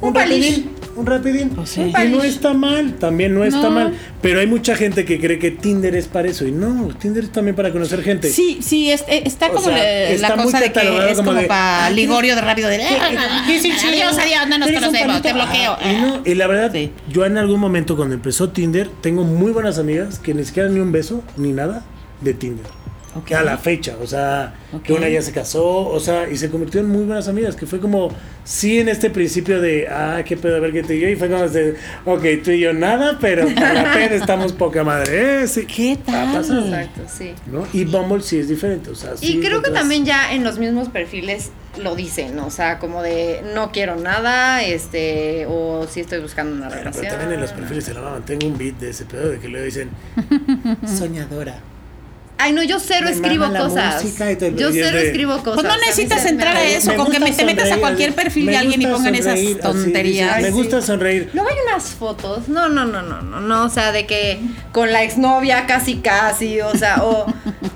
[0.00, 1.48] Un rapidín, un rapidín.
[1.50, 1.80] Pues sí.
[1.80, 3.70] Y Un no está mal, también no está No.
[3.70, 3.94] mal.
[4.20, 6.46] Pero hay mucha gente que cree que Tinder es para eso.
[6.46, 8.28] Y no, Tinder es también para conocer gente.
[8.30, 11.16] Sí, sí, es- eh, está O como sea, le- está la cosa de que es
[11.16, 13.92] como como, de, para "Ah, Ligorio de rápido de ¿Qué es el chido?
[13.92, 15.76] adiós, adiós, no nos ¿Eres un conocemos, te bloqueo.
[15.80, 16.92] Ah, y, no, y la verdad, Sí.
[17.10, 20.80] yo en algún momento cuando empezó Tinder, tengo muy buenas amigas que ni siquiera ni
[20.80, 21.84] un beso ni nada
[22.20, 22.66] de Tinder.
[23.16, 23.24] Ok.
[23.24, 24.54] Que a la fecha, o sea,
[24.84, 27.66] que una ya se casó, o sea, y se convirtió en muy buenas amigas, que
[27.66, 28.10] fue como,
[28.44, 31.16] sí, en este principio de, ah, qué pedo, a ver qué tú y yo, y
[31.16, 35.42] fue como, de, ok, tú y yo nada, pero para la pena estamos poca madre,
[35.42, 35.46] ¿eh?
[35.48, 35.66] Sí.
[35.66, 36.64] ¿Qué a pasar, tal?
[36.74, 37.32] Exacto, sí.
[37.50, 37.66] ¿no?
[37.72, 40.58] Y Bumble sí es diferente, o sea, sí Y creo que también ya en los
[40.58, 41.50] mismos perfiles
[41.82, 46.68] lo dicen, o sea, como de no quiero nada, este, o si estoy buscando una
[46.68, 47.04] Bueno, relación.
[47.06, 48.24] pero también en los perfiles se la maman.
[48.24, 49.90] Tengo un beat de ese pedo de que luego dicen
[50.98, 51.60] soñadora.
[52.38, 54.02] Ay, no, yo cero Me escribo cosas.
[54.04, 55.54] música y Yo cero de- escribo cosas.
[55.54, 58.56] Pues no necesitas entrar a eso, Me con que te metas a cualquier perfil de
[58.58, 60.42] alguien y pongan esas sonreír, tonterías.
[60.42, 61.30] me gusta sonreír.
[61.32, 64.38] Luego hay unas fotos, no, no, no, no, no, no, o sea, de que
[64.72, 67.26] con la exnovia casi casi, o sea, o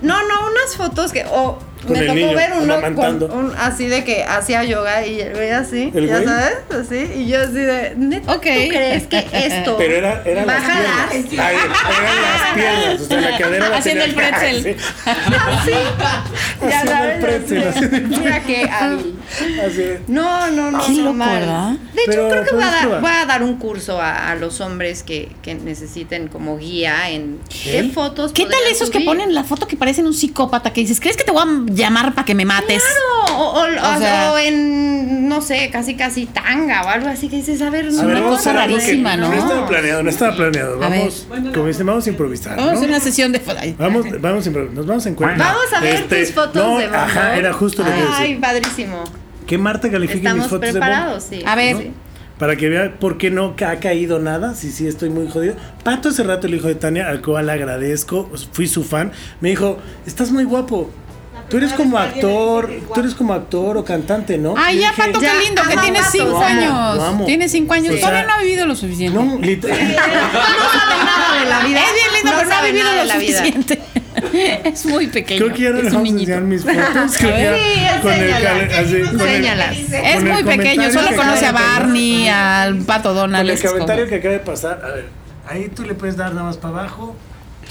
[0.01, 3.53] no, no, unas fotos que, o Con me el tocó niño, ver uno con un,
[3.57, 6.27] así de que hacía yoga y el güey así, ¿El ya güey?
[6.27, 6.55] sabes,
[6.85, 8.41] así, y yo así de, ¿neta Ok.
[8.41, 11.11] tú crees que esto Pero era, eran va a las piernas.
[11.11, 13.01] Ay, eran las piernas.
[13.01, 14.63] O sea, la cadera la Haciendo tenía el pretzel.
[14.63, 14.75] sí.
[15.05, 15.71] Así,
[16.61, 18.05] ya Haciendo sabes, el pretzel, así de, así.
[18.19, 19.17] mira qué hábil.
[19.65, 19.83] Así.
[20.07, 20.85] No, no, no.
[20.85, 21.79] Qué no, mal.
[21.93, 24.35] De hecho, Pero creo que voy a, dar, voy a dar un curso a, a
[24.35, 27.83] los hombres que, que necesiten como guía en qué ¿Qué?
[27.93, 28.33] fotos.
[28.33, 29.05] ¿Qué tal esos que subir?
[29.05, 32.13] ponen la foto que parecen un psicópata que dices, ¿crees que te voy a llamar
[32.13, 32.83] para que me mates?
[33.25, 37.29] Claro, o, o- o- sea- o en, no sé, casi casi tanga o algo así
[37.29, 39.29] que dices, a ver, no, una cosa a ver rarísima, ¿no?
[39.29, 40.75] No estaba planeado, no estaba planeado.
[40.75, 40.89] A.
[40.89, 42.55] Vamos, como dicen, vamos a improvisar.
[42.57, 42.77] Vamos a ¿no?
[42.77, 44.75] hacer una sesión de ay, Vamos, vamos a improvisar.
[44.75, 45.53] Nos vamos a encuentrar.
[45.53, 46.97] Vamos a ver tus fotos no, de Bumble.
[46.97, 49.03] Ajá, era justo lo que Ay, padrísimo.
[49.47, 51.43] Que Marta califique mis fotos preparados, de sí.
[51.45, 51.77] A ver.
[51.77, 51.91] sí.
[52.37, 55.55] Para que vea por qué no ha caído nada, si sí estoy muy jodido.
[55.83, 59.11] Pato hace rato, el hijo de Tania, al cual agradezco, fui su fan,
[59.41, 60.89] me dijo, estás muy guapo.
[61.51, 64.55] Tú eres como actor, tú eres como actor o cantante, ¿no?
[64.57, 67.25] Ay, Y ya, Pato, qué lindo, que tiene cinco años.
[67.25, 67.99] Tiene cinco años.
[67.99, 69.17] Todavía no ha vivido lo suficiente.
[69.19, 69.77] No, literal.
[69.81, 71.79] No sabe nada de la vida.
[71.85, 73.37] Es bien lindo, pero no ha vivido nada lo de la vida.
[73.39, 73.81] suficiente.
[74.69, 75.45] es muy pequeño.
[75.45, 77.11] Creo que ya no les vamos a enseñar mis fotos.
[77.11, 77.25] Sí,
[78.01, 78.41] con el enséñalas.
[78.69, 79.77] cal- así, con el- Enséñalas.
[79.77, 81.51] Es con el muy pequeño, solo conoce a.
[81.51, 83.49] Barney, al Pato Donald.
[83.49, 85.05] Con el comentario que acaba de pasar, a ver,
[85.47, 87.15] ahí tú le puedes dar nada más para abajo.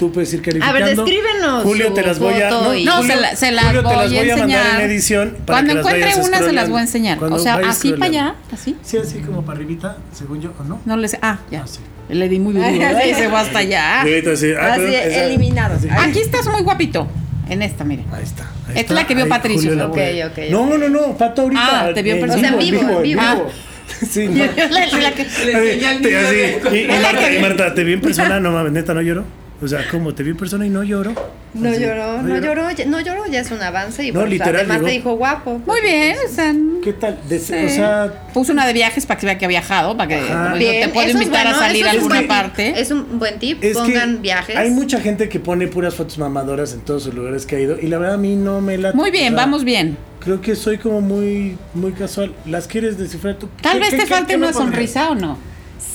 [0.01, 0.73] Tú puedes ir A calificando.
[0.83, 3.81] ver, descríbenos Julio te las voy a y- No, Julio- se, la- se las Julio
[3.83, 4.81] te voy, las voy a a mandar enseñar.
[4.81, 7.17] en edición para Cuando que encuentre una, se las voy a enseñar.
[7.19, 8.75] Cuando o sea, así para allá, así.
[8.81, 10.81] Sí, así como para arribita, según yo, ¿o no?
[10.85, 11.15] No les.
[11.21, 11.61] Ah, ya.
[11.63, 11.81] Ah, sí.
[12.09, 12.65] Le di muy duro.
[12.97, 14.03] Ay, se va hasta allá.
[14.03, 15.75] Sí, ah, Así, esa- eliminado.
[15.75, 15.87] así.
[15.87, 17.07] Aquí estás muy guapito.
[17.47, 18.03] En esta, mire.
[18.11, 18.43] Ahí está.
[18.43, 18.93] ahí Esta es está.
[18.95, 19.73] la que vio Patricio.
[19.87, 21.81] Ok, voy a- ok, No, no, no, Pato ahorita.
[21.89, 22.39] Ah, te vio en persona.
[22.55, 23.21] O sea, en vivo, en vivo.
[24.09, 24.45] Sí, no.
[24.45, 28.51] La- la que- así, y, y Marta, que- y Marta, te vi en persona, no
[28.51, 29.25] mames, neta, no lloro.
[29.61, 30.13] O sea, ¿cómo?
[30.15, 31.13] ¿Te vi en persona y no lloro?
[31.53, 34.31] No Así, lloró, no lloró, ya- no lloró, ya es un avance y No, pues,
[34.31, 35.61] literal, además te dijo guapo.
[35.67, 36.55] Muy bien, o sea.
[36.81, 37.19] ¿Qué tal?
[37.27, 37.53] De- sí.
[37.53, 40.55] O sea, Puso una de viajes para que vea que ha viajado, para que como
[40.55, 42.79] Bien, te es invitar bueno, a salir a alguna buen- parte.
[42.79, 44.55] Es un buen tip, es pongan viajes.
[44.55, 47.77] hay mucha gente que pone puras fotos mamadoras en todos los lugares que ha ido
[47.79, 49.97] y la verdad a mí no me la Muy bien, vamos bien.
[50.21, 52.31] Creo que soy como muy muy casual.
[52.45, 53.49] ¿Las quieres descifrar tú?
[53.61, 55.37] Tal ¿Qué- vez qué- te qué- falte una sonrisa o no.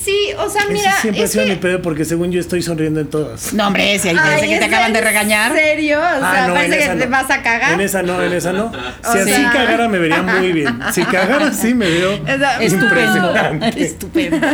[0.03, 2.61] Sí, o sea, mira, siempre ha es sido que- mi pedo porque según yo estoy
[2.61, 3.53] sonriendo en todas.
[3.53, 5.53] No, hombre, si hay Ay, veces que te ¿es acaban de en regañar.
[5.53, 5.99] serio?
[5.99, 7.11] O Ah, sea, no, parece en que esa te no.
[7.11, 7.73] vas a cagar.
[7.73, 8.71] En esa no, en esa no.
[8.71, 10.79] Si O así sea- cagara me vería muy bien.
[10.93, 12.11] Si cagara así me veo
[12.61, 13.33] Estupendo.
[13.75, 14.47] Estupendo.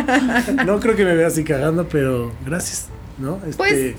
[0.66, 2.88] No creo que me vea así cagando, pero gracias.
[3.20, 3.36] ¿No?
[3.46, 3.96] Este, Pues,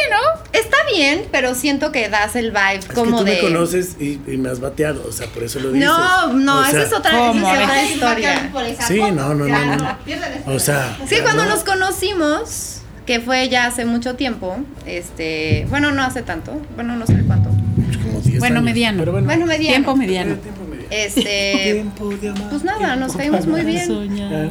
[0.00, 0.58] Está bien, ¿no?
[0.60, 3.32] Está bien, pero siento que das el vibe es como que tú de.
[3.34, 5.88] me conoces y, y me has bateado, o sea, por eso lo dices.
[5.88, 7.32] No, no, O esa es otra,
[7.84, 8.50] historia.
[8.86, 9.96] Sí, no, no, no, no.
[10.46, 11.50] O sea, Sí, ya cuando no.
[11.50, 17.06] nos conocimos, que fue ya hace mucho tiempo, este, bueno, no hace tanto, bueno, no
[17.06, 17.50] sé cuánto.
[17.50, 18.98] Como 10 Bueno, años, mediano.
[19.00, 19.72] Pero bueno, Bueno, mediano.
[19.74, 20.34] Tiempo mediano.
[20.36, 20.59] tiempo.
[20.90, 23.86] Este, Tiempo de amar, pues nada, tiempo nos caímos muy bien.
[23.86, 24.48] Soñar.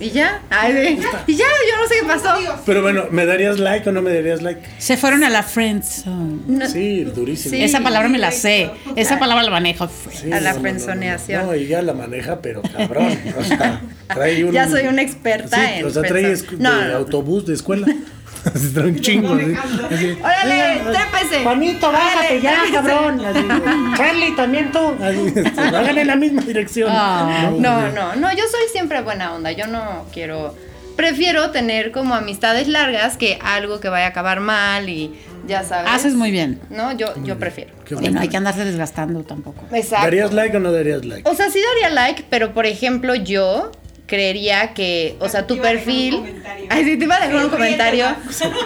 [0.00, 2.62] y ya, ay, y ya, yo no sé qué pasó.
[2.64, 4.62] Pero bueno, ¿me darías like o no me darías like?
[4.78, 6.40] Se fueron a la friendzone.
[6.46, 7.54] No- Sí, durísimo.
[7.54, 7.62] Sí.
[7.62, 8.70] Esa palabra me la sé.
[8.96, 9.88] Esa palabra la manejo.
[10.10, 11.42] Sí, a la no, no, no.
[11.42, 13.18] No, no, ella la maneja, pero cabrón.
[13.38, 16.70] O sea, trae un, Ya soy una experta Sí, en O sea, trae de no.
[16.96, 17.86] autobús de escuela.
[18.44, 19.34] Así trae un chingo.
[19.34, 19.56] así,
[19.90, 20.18] así.
[20.20, 21.42] Órale, trépese.
[21.42, 23.24] Juanito, bájate ya, Órale, cabrón.
[23.24, 23.46] Así,
[23.96, 24.78] Charlie, también tú.
[24.98, 26.90] Se van en la misma dirección.
[26.92, 27.56] Ay.
[27.58, 29.52] No, no, no, yo soy siempre buena onda.
[29.52, 30.54] Yo no quiero.
[30.96, 35.14] Prefiero tener como amistades largas que algo que vaya a acabar mal y
[35.46, 35.90] ya sabes.
[35.90, 36.60] Haces muy bien.
[36.68, 37.72] No, yo, yo prefiero.
[37.86, 39.64] Qué Sí, no hay que andarse desgastando tampoco.
[39.72, 40.04] Exacto.
[40.04, 41.28] ¿Darías like o no darías like?
[41.28, 43.72] O sea, sí daría like, pero por ejemplo, yo
[44.12, 46.22] creería que, o sea, tu perfil.
[46.68, 48.04] Ay, sí, te iba a dejar un comentario.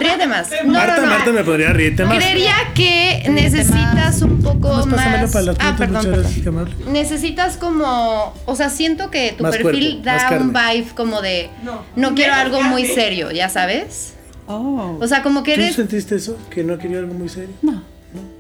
[0.01, 0.51] Ríete más.
[0.65, 1.09] No, Marta, no, no.
[1.09, 2.17] Marta me podría reírte más.
[2.17, 6.25] Creería que necesitas un poco Más para Ah, perdón.
[6.89, 11.49] Necesitas como, o sea, siento que tu Más perfil cuerpo, da un vibe como de
[11.63, 11.85] No.
[11.95, 14.15] no quiero algo muy serio, ya sabes.
[14.49, 14.99] Oh.
[15.01, 16.37] O sea, como que ¿Tú eres, sentiste eso?
[16.51, 17.55] ¿Que no quería algo muy serio?
[17.63, 17.85] no,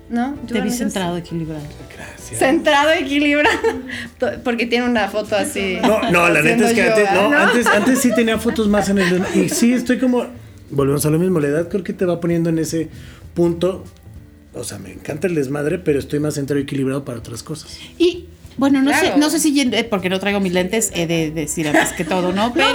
[0.08, 0.36] ¿no?
[0.46, 1.64] Yo te vi centrado, equilibrado.
[1.94, 2.38] Gracias.
[2.38, 3.58] Centrado, equilibrado.
[4.44, 5.78] Porque tiene una foto así.
[5.82, 8.98] No, no, la neta es que antes, no, antes, antes sí tenía fotos más en
[8.98, 9.24] el.
[9.34, 10.26] Y sí, estoy como.
[10.70, 12.88] Volvemos a lo mismo, la edad creo que te va poniendo en ese
[13.34, 13.84] punto.
[14.52, 17.78] O sea, me encanta el desmadre, pero estoy más centrado y equilibrado para otras cosas.
[17.98, 18.26] Y
[18.56, 19.06] bueno, no Claro.
[19.08, 22.04] sé, no sé si eh, porque no traigo mis lentes, he de decir antes que
[22.04, 22.52] todo, ¿no?
[22.54, 22.68] Pero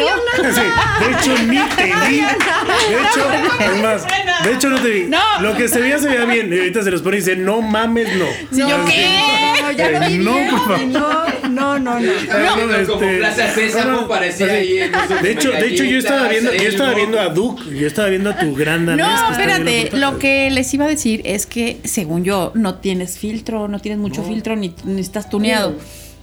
[0.53, 0.61] Sí,
[0.99, 2.17] de hecho, ni te vi.
[2.21, 4.05] De hecho, es más,
[4.43, 5.03] de hecho, no te vi.
[5.05, 5.19] No.
[5.41, 6.51] Lo que se veía, se veía bien.
[6.53, 8.25] Y ahorita se los pone y dice, no mames, no.
[8.57, 9.61] Yo, Así, ¿qué?
[9.61, 10.49] No, ya lo vi No, bien.
[10.49, 11.30] por favor.
[11.51, 12.67] No, no, no, no.
[12.67, 14.55] No, como este, Plaza Sésamo no, no, parecía así.
[14.55, 17.63] ahí en esos De hecho, de hecho, yo estaba viendo, yo estaba viendo a Duke,
[17.77, 19.05] yo estaba viendo a tu gran danés.
[19.05, 23.67] No, espérate, lo que les iba a decir es que, según yo, no tienes filtro,
[23.67, 25.75] no tienes mucho filtro, ni, ni estás tuneado.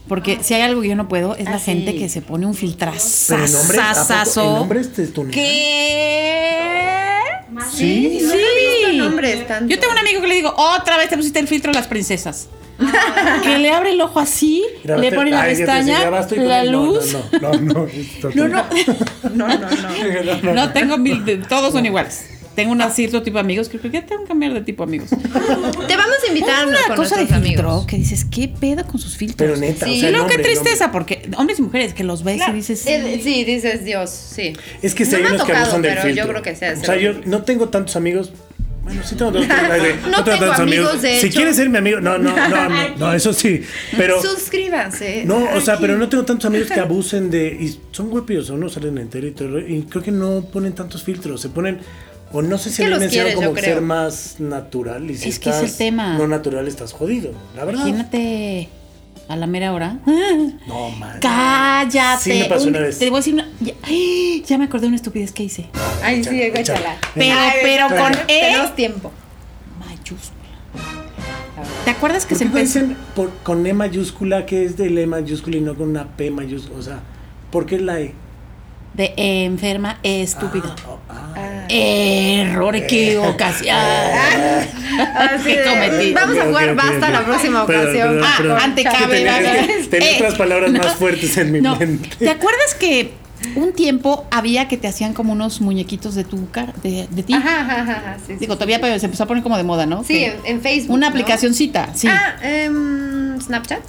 [0.09, 1.99] Porque si hay algo que yo no puedo, es la Ah, gente sí.
[1.99, 4.61] que se pone un filtrazazazo.
[4.61, 5.31] ¿a?
[5.31, 6.49] ¿Qué?
[7.74, 8.20] Sí.
[8.22, 9.68] No he visto nombres tanto.
[9.70, 11.89] Yo tengo un amigo que le digo, otra vez te pusiste el filtro de las
[11.89, 12.49] princesas.
[13.43, 16.64] que le abre el ojo así, Grabaste- le pone la pestaña, la.
[16.64, 17.16] No, luz.
[17.41, 17.89] No, no, no,
[18.35, 18.64] no, No, no,
[19.35, 20.55] No, no, no.
[20.55, 22.31] no tengo mil, de- todos son iguales.
[22.55, 24.89] Tengo un cierto tipo de amigos que creo que tengo que cambiar de tipo de
[24.91, 25.11] amigos.
[25.11, 27.87] Te vamos a invitar una con cosa de filtro amigos.
[27.87, 29.37] que dices, ¿qué pedo con sus filtros?
[29.49, 29.97] Pero neta, Sí.
[29.97, 32.53] o sea, y luego el qué tristeza, porque hombres y mujeres que los ves y
[32.53, 34.55] dices, Eh, Sí, dices Dios, sí.
[34.83, 36.24] Es que si No hay me ha unos que tocado, abusan del filtro.
[36.24, 38.33] yo creo que sea O sea, yo no tengo tantos amigos.
[38.89, 39.49] Bueno, sí tengo, tantos-
[40.11, 41.36] No tengo amigos, de Si hecho.
[41.36, 43.62] quieres ser mi amigo, no, no, no, no, no, eso sí.
[43.97, 45.24] Pero Suscríbanse.
[45.24, 45.82] no, o sea, Aquí.
[45.82, 49.26] pero no tengo tantos amigos que abusen de y son guapos o no salen entero
[49.26, 49.59] y todo.
[49.59, 51.78] Y creo que no ponen tantos filtros, se ponen
[52.32, 55.39] o no sé si mí los me enseñaron como ser más natural y si Es
[55.39, 56.18] que es el estás tema.
[56.18, 57.80] no natural estás jodido, la verdad.
[57.86, 58.68] imagínate
[59.29, 59.99] a la mera hora.
[60.66, 61.18] No, man.
[61.20, 62.22] Cállate.
[62.22, 62.99] Sí me pasó Un- una vez.
[62.99, 63.49] Te voy a decir una.
[63.61, 64.43] Ya, ¡ay!
[64.47, 65.68] ya me acordé de una estupidez que hice.
[66.03, 66.97] Ay, sí, Échala, échala.
[67.14, 68.03] Pero, pero échala.
[68.03, 69.12] con E Tenemos tiempo.
[69.79, 70.39] mayúscula.
[71.85, 72.79] ¿Te acuerdas que ¿Por se qué no empezó?
[72.81, 76.31] dicen por- con E mayúscula que es de L mayúscula y no con una P
[76.31, 76.79] mayúscula?
[76.79, 77.01] O sea,
[77.51, 78.14] ¿por qué la E?
[78.95, 80.74] De enferma estúpida.
[81.09, 81.47] Ah, ah.
[81.68, 83.76] Error, equivocación.
[85.14, 86.12] Así ¿Qué de- cometí?
[86.12, 88.08] Vamos a jugar ok, basta la próxima Perdón, ocasión.
[88.08, 88.58] perdón, Ah, perdón.
[88.60, 90.78] ante Cha- cabe, Tenía, que Eh, otras palabras no.
[90.78, 92.08] más fuertes en mi No, mente.
[92.18, 93.12] ¿te acuerdas que
[93.54, 97.32] un tiempo había que te hacían como unos muñequitos de tu cara, de, de ti?
[97.34, 98.16] Ajá, ajá, ajá.
[98.26, 98.58] Sí, Digo, sí.
[98.58, 100.02] todavía se empezó a poner como de moda, ¿no?
[100.02, 100.94] Sí, Que- en, en Facebook.
[100.94, 101.10] Una ¿no?
[101.12, 102.08] aplicacioncita, sí.
[102.08, 103.80] Ah, em, Snapchat.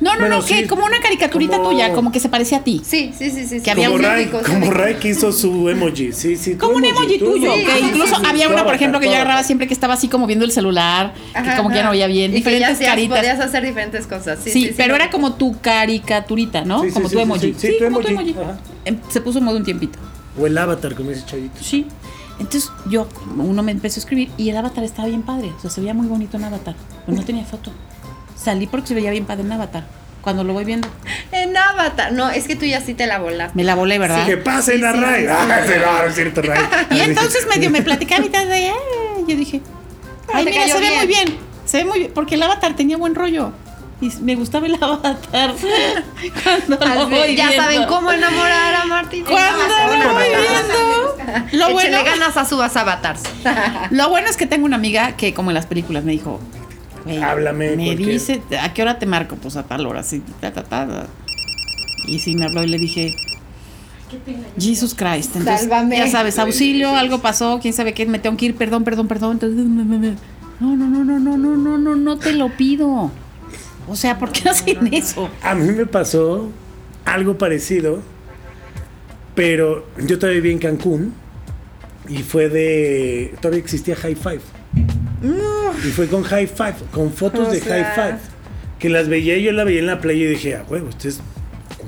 [0.00, 2.58] No, no, bueno, no, que sí, como una caricaturita como- tuya, como que se parecía
[2.58, 2.80] a ti.
[2.84, 3.60] Sí, sí, sí, sí.
[3.60, 4.70] Que había como un Ray, como.
[4.70, 6.12] Ray que hizo su emoji.
[6.12, 6.52] Sí, sí.
[6.54, 8.74] tu Como un emoji tu tuyo, Sí, que incluso sí, sí, había tu una, por
[8.74, 11.56] ejemplo, que tu yo agarraba siempre que estaba así como viendo el celular, que Ajá,
[11.56, 13.18] como que ya no veía bien, Y que ya diferentes hacías- caritas.
[13.18, 14.38] Podías hacer diferentes cosas.
[14.42, 16.78] Sí, Sí, sí, sí, pero era como tu caricaturita, ¿no?
[16.78, 17.54] Como sí, tu sí, emoji.
[17.54, 18.44] sí, sí, tu como tu emoji, emoji.
[18.50, 18.58] ajá.
[18.84, 19.98] Em, Se puso en modo un tiempito.
[20.38, 21.62] O el avatar, como dice Chavito.
[21.62, 21.86] Sí.
[22.38, 25.50] Entonces yo, uno me empezó a escribir y el avatar estaba bien padre.
[25.56, 26.74] O sea, se veía muy bonito en avatar.
[27.06, 27.72] Pero no tenía foto.
[28.36, 29.84] Salí porque se veía bien padre en avatar.
[30.22, 30.88] Cuando lo voy viendo.
[31.30, 32.10] En Avatar.
[32.12, 33.52] No, es que tú ya sí te la volaste.
[33.56, 34.26] Me la volé, ¿verdad?
[34.26, 35.22] Que pasen Sí, a sí, Ray.
[35.22, 35.32] sí, sí.
[35.32, 36.60] Ah, sí, no, es cierto, Ray.
[36.90, 39.60] Y entonces medio me platicaba y tal de, "Ah", yo dije,
[40.34, 40.96] ay, mira, se ve bien.
[40.98, 41.38] muy bien.
[41.64, 42.10] Se ve muy bien.
[42.12, 43.52] Porque el avatar tenía buen rollo.
[44.00, 45.16] Y me gustaba el avatar.
[46.42, 47.62] Cuando lo voy ya viendo.
[47.62, 49.24] saben cómo enamorar a Martín.
[49.24, 51.16] Cuando lo voy viendo.
[51.52, 53.22] Lo bueno, ganas a sus avatars.
[53.90, 56.40] lo bueno es que tengo una amiga que, como en las películas, me dijo,
[57.06, 59.36] güey, Háblame, Me dice, ¿a qué hora te marco?
[59.36, 60.86] Pues a tal hora, así, ta, ta, ta.
[60.86, 61.06] ta.
[62.06, 63.14] Y sí me habló y le dije,
[64.58, 65.36] Jesus Christ.
[65.36, 65.96] Entonces, Sálvame.
[65.96, 69.32] ya sabes, auxilio, algo pasó, quién sabe qué, me tengo que ir, perdón, perdón, perdón.
[69.32, 70.14] Entonces, me- me- me-
[70.60, 73.10] no, no, no, no, no, no, no, no, no te lo pido.
[73.88, 75.28] O sea, ¿por qué hacen eso?
[75.42, 76.48] A mí me pasó
[77.04, 78.02] algo parecido,
[79.34, 81.12] pero yo todavía viví en Cancún
[82.08, 83.34] y fue de.
[83.40, 84.40] Todavía existía High Five.
[85.84, 87.84] Y fue con High Five, con fotos O de sea.
[87.84, 88.18] High Five.
[88.78, 91.20] Que las veía, yo la veía en la playa y dije, ah, huevo, este es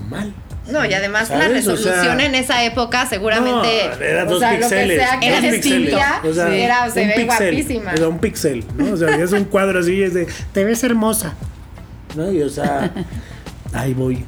[0.09, 0.33] mal.
[0.71, 1.47] No, y además la.
[1.47, 3.89] O resolución sea, en esa época seguramente.
[3.89, 4.89] No, era o dos sea, píxeles.
[4.89, 7.93] Lo que sea que O sea, era, se ve píxel, guapísima.
[7.93, 8.93] Era un píxel, ¿no?
[8.93, 11.35] O sea, es un cuadro así, es de, te ves hermosa.
[12.15, 12.31] ¿No?
[12.31, 12.93] Y o sea,
[13.73, 14.25] ahí voy.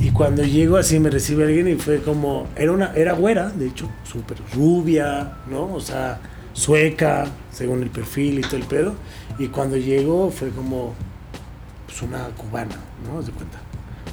[0.00, 3.68] Y cuando llego así me recibe alguien y fue como, era una, era güera, de
[3.68, 5.72] hecho, súper rubia, ¿no?
[5.72, 6.18] O sea,
[6.52, 8.94] sueca, según el perfil y todo el pedo.
[9.38, 10.94] Y cuando llego fue como,
[11.86, 12.76] pues una cubana,
[13.06, 13.18] ¿no?
[13.18, 13.58] ¿Haz de cuenta?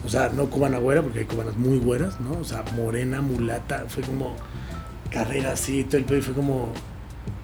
[0.05, 2.39] O sea, no cubana güera, porque hay cubanas muy güeras, ¿no?
[2.39, 4.35] O sea, morena, mulata, fue como
[5.11, 6.69] carrera así, todo el pedo, y fue como,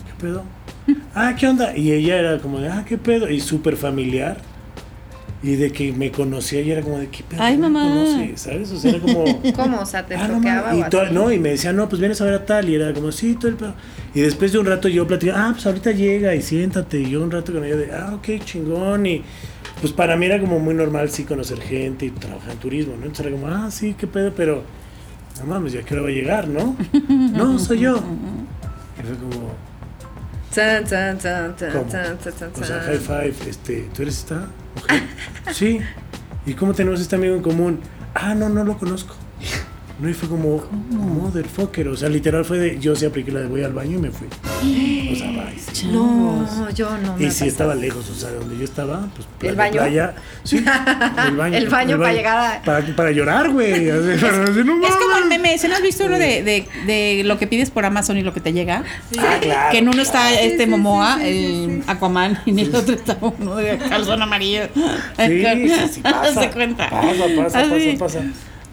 [0.08, 0.44] ¿qué pedo?
[1.16, 1.76] Ah, ¿qué onda?
[1.76, 3.30] Y ella era como de, ah, ¿qué pedo?
[3.30, 4.38] Y súper familiar.
[5.46, 7.40] Y de que me conocía y era como de, ¿qué pedo?
[7.44, 7.84] Ay, ¿Me mamá.
[7.88, 8.36] conoce?
[8.36, 8.72] ¿Sabes?
[8.72, 9.24] O sea, era como...
[9.56, 9.80] ¿Cómo?
[9.82, 10.40] O sea, te Ah, no,
[10.76, 11.14] y, to- así?
[11.14, 12.68] no, y me decía, no, pues vienes a ver a tal.
[12.68, 13.76] Y era como, sí, todo el pedo.
[14.16, 17.00] Y después de un rato yo platicaba, ah, pues ahorita llega y siéntate.
[17.02, 19.06] Y yo un rato con ella de, ah, ok, chingón.
[19.06, 19.22] Y
[19.82, 23.06] pues para mí era como muy normal, sí, conocer gente y trabajar en turismo, ¿no?
[23.06, 24.64] Entonces era como, ah, sí, qué pedo, pero
[25.40, 26.76] no mames, ya que hora va a llegar, ¿no?
[27.10, 27.98] no, soy yo.
[28.98, 29.52] Y fue como,
[30.56, 31.84] Tan, tan, tan, tan, ¿Cómo?
[31.92, 32.86] tan, tan, tan, o sea, tan.
[32.88, 35.04] high five, este, ¿tú eres esta mujer?
[35.52, 35.80] sí.
[36.46, 37.80] ¿Y cómo tenemos este amigo en común?
[38.14, 39.16] Ah, no, no lo conozco.
[39.98, 41.88] No, y fue como, motherfucker.
[41.88, 44.12] O sea, literal fue de, yo sí apliqué la de voy al baño y me
[44.12, 44.28] fui.
[44.28, 45.58] O sea, bye.
[45.72, 45.88] sí.
[45.88, 47.16] No, yo no.
[47.16, 47.50] me Y pasado.
[47.50, 49.72] estaba lejos, o sea, de donde yo estaba, pues playa, ¿El baño?
[49.82, 50.16] playa.
[50.44, 50.58] Sí,
[51.28, 51.58] el baño.
[51.58, 53.90] El baño para llegar a- Para, para llorar, güey.
[53.90, 55.40] Así, para decir, "No Es como el mames".
[55.42, 58.22] meme, ¿se no has visto uno de, de, de lo que pides por Amazon y
[58.22, 58.84] lo que te llega?
[59.18, 59.72] Ah, claro.
[59.72, 63.78] Que en uno está este Momoa, el Aquaman, y en el otro está uno de
[63.78, 64.64] calzón amarillo.
[64.74, 66.42] Sí, sí, sí, pasa.
[66.42, 66.90] Se cuenta.
[66.90, 67.96] Pasa, pasa, Así.
[67.98, 68.22] pasa, pasa.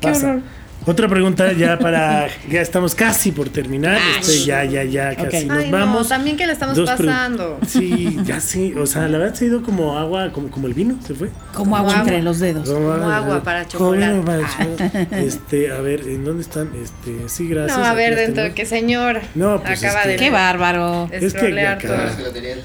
[0.01, 0.27] Qué pasa.
[0.31, 0.43] horror.
[0.85, 2.27] Otra pregunta ya para.
[2.51, 3.99] Ya estamos casi por terminar.
[4.21, 5.49] Este, ya, ya, ya, casi Ok.
[5.49, 6.09] nos Ay, no, vamos.
[6.09, 7.59] también que le estamos Dos pasando.
[7.67, 8.75] Sí, ya sí.
[8.77, 11.31] O sea, la verdad se ha ido como agua, como, como el vino, se fue.
[11.55, 12.03] Como agua agua.
[12.03, 12.69] entre los dedos.
[12.69, 14.05] Como agua para como chocolate.
[14.07, 15.27] agua para chocolate.
[15.27, 16.71] Este, a ver, ¿en dónde están?
[16.83, 17.79] Este, sí, gracias.
[17.79, 18.55] No, a ver, dentro de tengo.
[18.57, 21.09] qué señor No, pues acaba es que- de Qué bárbaro.
[21.13, 22.11] Es que acá-.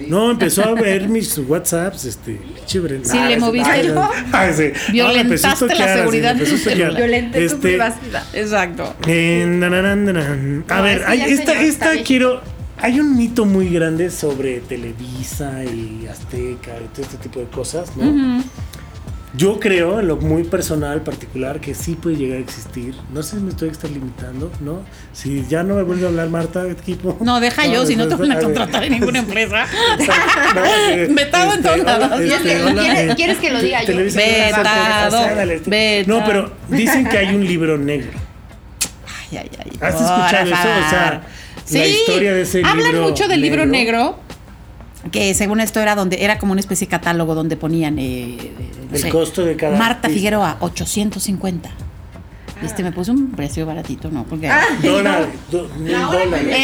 [0.08, 3.00] No, empezó a ver mis WhatsApps, este, chévere.
[3.04, 3.96] Sí, le moviste el-
[4.32, 4.92] Ay, sí.
[4.92, 6.36] Violentaste No, me empezó a la seguridad.
[6.36, 7.78] Violenté tu Este,
[8.34, 8.96] Exacto.
[9.08, 9.44] eh.
[10.70, 12.42] A No, ver, hay, esta, señor, esta quiero.
[12.80, 17.96] Hay un mito muy grande sobre Televisa y Azteca y todo este tipo de cosas,
[17.98, 18.44] ¿no?
[19.36, 22.96] Yo creo, en lo muy personal, particular, que sí puede llegar a existir.
[23.14, 24.82] No sé si me estoy extralimitando, ¿no?
[25.12, 27.18] Si ya no me vuelve a hablar Marta, equipo.
[27.20, 29.66] No, deja yo, si no te van a contratar en ninguna empresa.
[31.10, 32.22] Vetado en todos lados.
[32.22, 33.96] Y es que, ¿quieres- que lo diga yo?
[33.98, 36.06] Vetado, este.
[36.08, 38.12] No, pero dicen que hay un libro negro.
[39.32, 39.72] Ay, ay, ay.
[39.82, 40.86] ¿Has escuchado eso?
[40.86, 41.22] O sea,
[41.70, 44.20] la historia de ese hablan libro mucho del libro negro.
[45.12, 48.38] Que según esto era donde era como una especie de catálogo donde ponían eh,
[48.92, 50.10] no El costo de cada Marta artista.
[50.10, 51.70] Figueroa 850.
[52.64, 54.24] Este me puse un precio baratito, ¿no?
[54.24, 54.50] Porque
[54.82, 56.44] Dólar, do- mil dólares.
[56.44, 56.58] Mil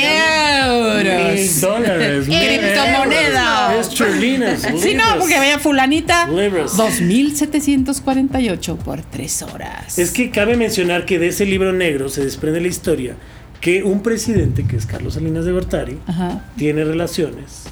[0.65, 1.61] euros.
[1.61, 2.27] dólares.
[2.27, 3.71] mil Criptomoneda.
[3.73, 3.87] euros.
[3.87, 4.61] Es churlinas.
[4.79, 6.75] Sí, no, porque vaya fulanita Libras.
[6.77, 9.99] 2748 por 3 horas.
[9.99, 13.15] Es que cabe mencionar que de ese libro negro se desprende la historia
[13.61, 16.43] que un presidente, que es Carlos Salinas de Gortari, Ajá.
[16.57, 17.63] tiene relaciones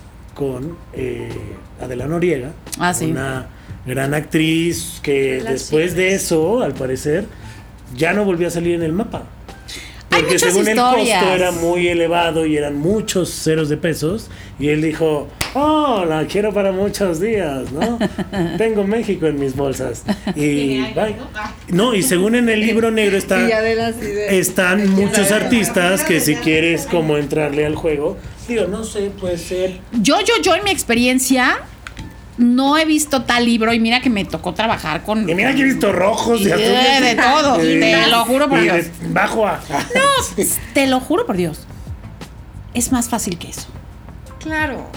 [0.42, 1.30] con eh,
[1.80, 3.06] Adela Noriega, Ah, sí.
[3.12, 3.46] una
[3.86, 5.52] gran actriz que Relaciones.
[5.62, 7.26] después de eso, al parecer,
[7.96, 9.26] ya no volvió a salir en el mapa.
[10.10, 11.22] Porque según historias.
[11.24, 14.30] el costo era muy elevado y eran muchos ceros de pesos,
[14.60, 18.00] y él dijo, oh, la quiero para muchos días, ¿no?
[18.58, 20.04] Tengo México en mis bolsas.
[20.36, 21.16] Y bye.
[21.70, 23.48] No, y según en el libro negro está
[24.30, 28.18] están muchos artistas que si quieres como entrarle al juego,
[28.52, 29.80] digo, no sé, puede ser.
[29.94, 31.60] Yo, yo, yo en mi experiencia
[32.38, 35.30] no he visto tal libro y mira que me tocó trabajar con...
[35.30, 37.02] Y mira que he visto rojos Y de de- azules.
[37.16, 38.76] de todo, Y- te lo juro por y Dios.
[38.78, 39.60] de bajo a.
[39.70, 40.44] No,
[40.74, 41.60] te lo juro por Dios.
[42.74, 43.68] Es más fácil que eso.
[44.40, 44.88] Claro.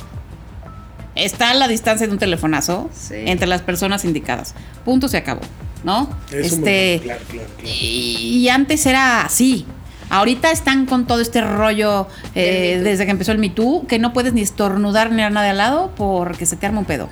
[1.14, 3.14] Está a la distancia de un telefonazo Sí.
[3.26, 4.54] entre las personas indicadas.
[4.84, 5.42] Punto se acabó,
[5.84, 6.08] ¿no?
[6.32, 7.68] Es un este claro, claro, claro.
[7.72, 9.66] y, y antes era así.
[10.14, 12.06] Ahorita están con todo este rollo
[12.36, 15.50] eh, desde que empezó el Me Too, que no puedes ni estornudar ni a nadie
[15.50, 17.08] al lado porque se te arma un pedo.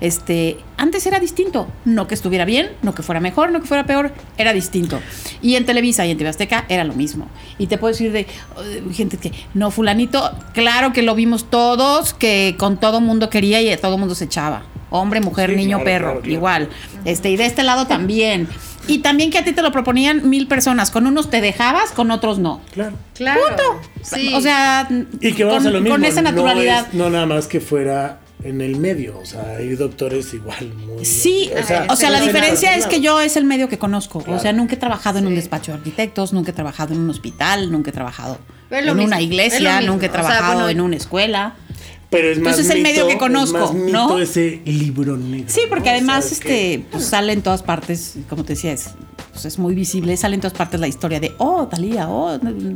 [0.00, 3.86] Este, antes era distinto, no que estuviera bien, no que fuera mejor, no que fuera
[3.86, 5.00] peor, era distinto.
[5.42, 7.26] Y en Televisa y en TV Azteca era lo mismo.
[7.58, 8.28] Y te puedo decir de
[8.92, 13.76] gente que no fulanito, claro que lo vimos todos, que con todo mundo quería y
[13.78, 14.62] todo mundo se echaba.
[14.96, 16.32] Hombre, mujer, Sí, niño, claro, perro, claro, claro.
[16.32, 16.68] igual.
[17.04, 18.46] Este, y de este lado también.
[18.86, 20.92] Y también que a ti te lo proponían mil personas.
[20.92, 22.60] Con unos te dejabas, con otros no.
[22.72, 22.96] Claro.
[23.14, 23.40] Claro.
[23.48, 23.62] Punto.
[24.02, 24.32] Sí.
[24.34, 24.86] O sea,
[25.20, 25.96] Y que vamos con, a lo mismo.
[25.96, 26.86] con esa no naturalidad.
[26.88, 29.18] es- No, nada más que fuera en el medio.
[29.18, 31.04] O sea, hay doctores igual muy.
[31.04, 31.50] Sí,
[31.88, 34.22] o o sea, la diferencia es que yo es el medio que conozco.
[34.28, 37.10] O sea, nunca he trabajado en un despacho de arquitectos, nunca he trabajado en un
[37.10, 38.38] hospital, nunca he trabajado
[38.70, 41.54] en mismo, una iglesia, nunca he O sea, trabajado bueno, en una escuela.
[42.14, 44.18] Pero es más Entonces, es el medio que conozco, es más mito ¿no?
[44.20, 45.46] ese libro negro.
[45.48, 45.96] Sí, porque ¿no?
[45.96, 48.90] además este pues, sale en todas partes, como te decía, es,
[49.32, 52.28] pues, es muy visible, sale en todas partes la historia de, oh, Talía, oh,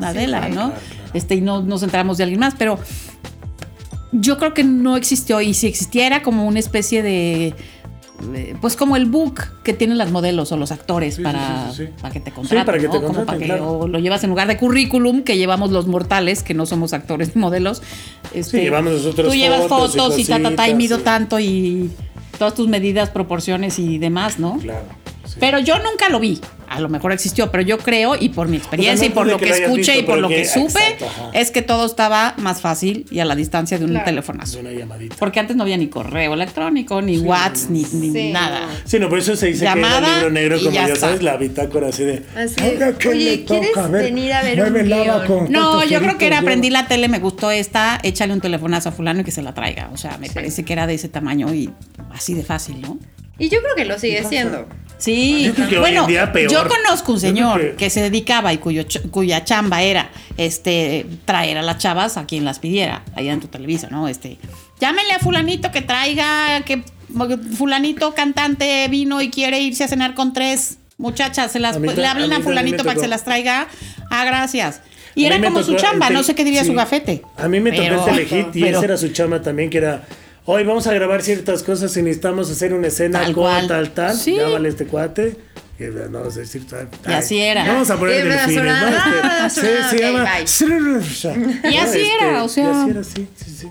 [0.03, 0.26] Adela, sí, ¿no?
[0.26, 0.72] claro, claro.
[1.14, 2.80] Este, y no nos enteramos de alguien más, pero
[4.11, 7.55] yo creo que no existió, y si existiera como una especie de,
[8.60, 11.86] pues como el book que tienen las modelos o los actores Sí, para, sí, sí,
[11.86, 11.92] sí.
[12.00, 12.90] para que te contraten, para que ¿no?
[12.92, 13.78] te Como para contraten, que claro.
[13.78, 17.36] o lo llevas en lugar de currículum que llevamos los mortales, que no somos actores
[17.36, 17.82] ni modelos.
[18.34, 20.98] Este, llevamos nosotros Tú llevas fotos y fotos y, ta, ta, ta, y cositas, mido
[20.98, 21.90] tanto y
[22.38, 24.58] todas tus medidas, proporciones y demás, ¿no?
[24.58, 24.86] Claro.
[25.41, 26.41] Pero yo nunca lo vi.
[26.70, 29.32] A lo mejor existió, pero yo creo, y por mi experiencia, y no por de
[29.32, 31.62] lo que que, lo escuché visto, y por lo que, que- supe, exacto, es que
[31.62, 34.05] todo estaba más fácil y a la distancia de un Claro.
[34.05, 34.59] Telefonazo.
[34.61, 35.16] una llamadita.
[35.18, 38.68] Porque antes no había ni correo electrónico, ni WhatsApp, ni, ni Sí, nada.
[38.84, 41.22] Sí, no, por eso se dice que Llamada era el libro negro, como ya sabes,
[41.22, 42.22] la bitácora así de.
[42.36, 43.86] Así, "Ahora, ¿qué oye, le ¿quieres toca?
[43.89, 46.86] venir a ver un el lava guion?" con No, yo creo que era aprendí la
[46.86, 49.89] tele, me gustó esta, échale un telefonazo a fulano y que se la traiga.
[49.95, 51.70] O sea, me parece que era de ese tamaño y
[52.12, 52.99] así de fácil, ¿no?
[53.39, 54.66] Y yo creo que lo sigue siendo.
[54.99, 56.09] Sí, Yo creo que hoy bueno,
[56.51, 57.91] yo conozco un señor que- que...
[57.91, 62.45] se dedicaba y cuyo ch- cuya chamba era este traer a las chavas a quien
[62.45, 64.09] las pidiera, allá en tu Televisa, ¿no?
[64.09, 64.39] Este,
[64.80, 66.82] llámenle a fulanito que traiga, que
[67.57, 72.07] fulanito cantante vino y quiere irse a cenar con tres muchachas, se las A le
[72.07, 73.68] a mí a fulanito para que se las traiga.
[74.11, 74.80] Ah, gracias.
[75.14, 77.22] Y era como su chamba, no sé qué diría su gafete.
[77.36, 79.78] A mí me tocó Pero- el telehit y pero- esa era su chama también, que
[79.78, 80.03] era.
[80.51, 83.68] Hoy vamos a grabar ciertas cosas y necesitamos hacer una escena Tal con cual.
[83.68, 84.16] tal, tal.
[84.16, 84.34] Sí.
[84.34, 85.36] Llámale este cuate.
[85.78, 86.88] Y no vamos a decir tal.
[87.07, 87.66] Y así era.
[87.66, 88.62] Vamos a poner Y delfines, ¿no?
[88.62, 90.24] Venezuela, Este, se, se ok, llama.
[91.62, 91.70] bye.
[91.70, 93.68] Y así era, o sea- Y así era, sí, sí, sí.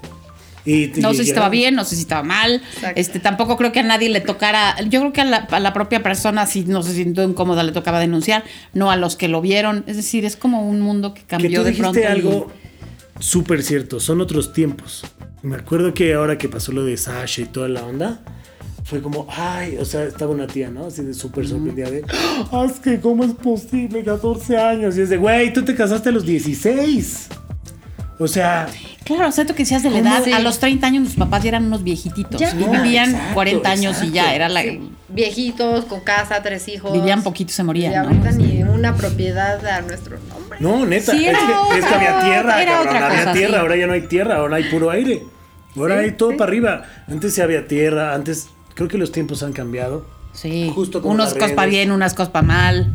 [0.66, 2.62] Y, No y sé si estaba bien, no sé si estaba mal.
[2.76, 3.02] Exacto.
[3.02, 4.76] Este, tampoco creo que a nadie le tocara.
[4.88, 7.72] Yo creo que a la, a la propia persona, si no se sintió incómoda, le
[7.72, 9.84] tocaba denunciar, no a los que lo vieron.
[9.88, 12.00] Es decir, es como un mundo que Que cambió tú de pronto.
[12.08, 12.52] algo
[13.20, 15.04] súper cierto, son otros tiempos.
[15.44, 18.20] Me acuerdo que ahora que pasó lo de Sasha y toda la onda,
[18.84, 20.86] fue como, ay, o sea, estaba una tía, ¿no?
[20.88, 22.04] Así de súper sorprendida de,
[22.52, 24.98] "Ah, es que cómo es posible, 14 años.
[24.98, 27.28] Y es de, güey, tú te casaste a los 16.
[28.20, 28.68] O sea,
[29.04, 30.32] Claro, o sea, tú que decías de la edad, Sí.
[30.34, 32.42] a los 30 años mis papás ya eran unos viejitos.
[32.42, 32.52] Ya.
[32.52, 34.64] Y No, vivían exacto, 40 años y ya era la.
[35.10, 36.92] Viejitos, con casa, tres hijos.
[36.92, 38.02] Vivían poquito y se morían, Y ¿no?
[38.04, 40.47] ahorita ni una propiedad a nuestro nombre.
[40.60, 43.34] No, neta, Sí, es, que, es que otra- había tierra, era cabrón, otra había cosa,
[43.34, 43.60] tierra, sí.
[43.60, 45.24] ahora ya no hay tierra, ahora hay puro aire.
[45.76, 46.84] Ahora Sí, hay todo para arriba.
[47.08, 50.06] Antes sí había tierra, antes creo que los tiempos han cambiado.
[50.34, 50.72] Sí.
[50.74, 51.70] Justo como unos redes.
[51.70, 52.94] bien, unas cosas para mal.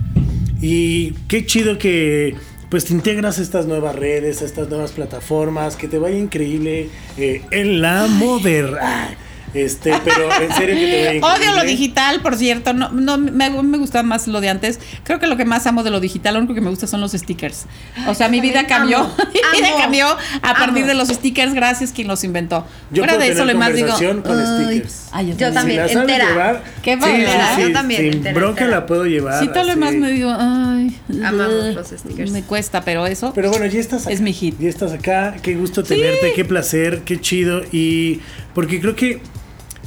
[0.60, 2.34] Y qué chido que
[2.70, 6.88] pues te integras a estas nuevas redes, a estas nuevas plataformas, que te vaya increíble
[7.18, 9.14] eh, en la moderna.
[9.54, 11.20] Este, pero en serio que te vaya increíble.
[11.26, 12.72] Odio lo digital, por cierto.
[12.72, 14.80] No, no me, me gusta más lo de antes.
[15.04, 17.00] Creo que lo que más amo de lo digital, lo único que me gusta son
[17.00, 17.66] los stickers.
[18.08, 18.98] O sea, mi vida cambió.
[18.98, 19.14] amo,
[19.52, 20.86] mi vida amo, cambió a partir amo.
[20.86, 21.52] de los stickers.
[21.54, 22.66] Gracias quien los inventó.
[22.90, 23.88] Yo Fuera puedo de eso, le más digo.
[24.22, 25.08] con ay, stickers.
[25.12, 25.88] ay, yo, Yo también.
[25.88, 26.28] Si la sabes entera.
[26.30, 27.22] llevar, Qué sí, sí,
[27.60, 28.80] yo sí, también, sin entera, bronca entera.
[28.80, 29.40] la puedo llevar.
[29.42, 30.98] Sí, todo lo demás me digo, ay.
[31.24, 32.30] Amamos ugh, los stickers.
[32.30, 33.32] Me cuesta, pero eso.
[33.34, 34.12] Pero bueno, ya estás acá.
[34.14, 34.58] Es mi hit.
[34.58, 35.36] Ya estás acá.
[35.42, 37.62] Qué gusto tenerte, qué placer, qué chido.
[37.70, 38.20] Y
[38.54, 39.20] porque creo que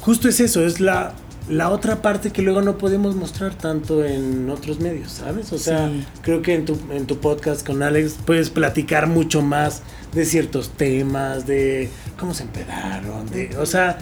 [0.06, 1.14] justo es eso, es la,
[1.50, 5.52] la otra parte que luego no podemos mostrar tanto en otros medios, ¿sabes?
[5.52, 6.06] O sea, Sí.
[6.22, 9.82] creo que en tu, en tu podcast con Alex puedes platicar mucho más
[10.14, 11.90] de ciertos temas, de
[12.20, 13.98] cómo se empedaron, de, o sea,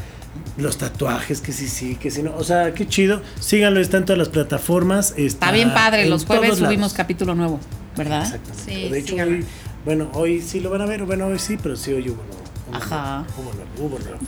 [0.58, 2.36] los tatuajes, que sí, sí, que sí, no.
[2.36, 3.22] O sea, qué chido.
[3.40, 5.14] Síganlo, está en todas las plataformas.
[5.18, 6.08] Está bien padre.
[6.08, 6.60] Los jueves lados.
[6.60, 7.60] subimos capítulo nuevo,
[7.98, 8.24] ¿verdad?
[8.24, 8.64] Exactamente.
[8.66, 9.46] Sí, de hecho, hoy,
[9.86, 12.34] bueno, hoy sí lo van a ver, bueno, hoy sí, pero sí hoy hubo nuevo.
[12.38, 12.43] Hubo
[12.74, 13.26] Ajá.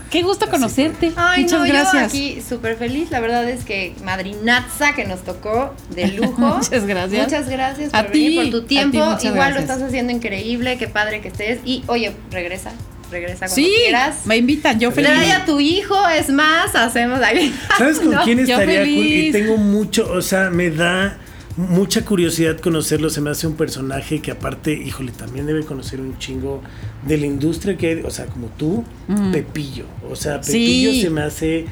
[0.09, 1.11] Qué gusto Así conocerte.
[1.15, 1.93] Ay, Muchas no, gracias.
[1.93, 3.11] yo aquí súper feliz.
[3.11, 6.33] La verdad es que madrinaza que nos tocó de lujo.
[6.57, 7.23] Muchas gracias.
[7.25, 9.17] Muchas gracias A por ti, venir, por tu a tiempo.
[9.17, 9.55] ti, Igual gracias.
[9.55, 10.77] lo estás haciendo increíble.
[10.77, 11.59] Qué padre que estés.
[11.65, 12.71] Y oye, regresa.
[13.11, 14.15] Regresa cuando Sí, quieras.
[14.25, 15.11] me invitan, yo feliz.
[15.11, 17.53] Trae a tu hijo, es más, hacemos ahí.
[17.77, 18.89] ¿Sabes con No, quién yo estaría cool?
[19.05, 21.15] Y tengo mucho, o sea, me da
[21.57, 23.09] mucha curiosidad conocerlo.
[23.09, 26.61] Se me hace un personaje que aparte, híjole, también debe conocer un chingo
[27.07, 28.83] de la industria que hay, o sea, como tú,
[29.31, 29.85] Pepillo.
[30.09, 31.01] O sea, Pepillo Sí.
[31.01, 31.65] se me hace,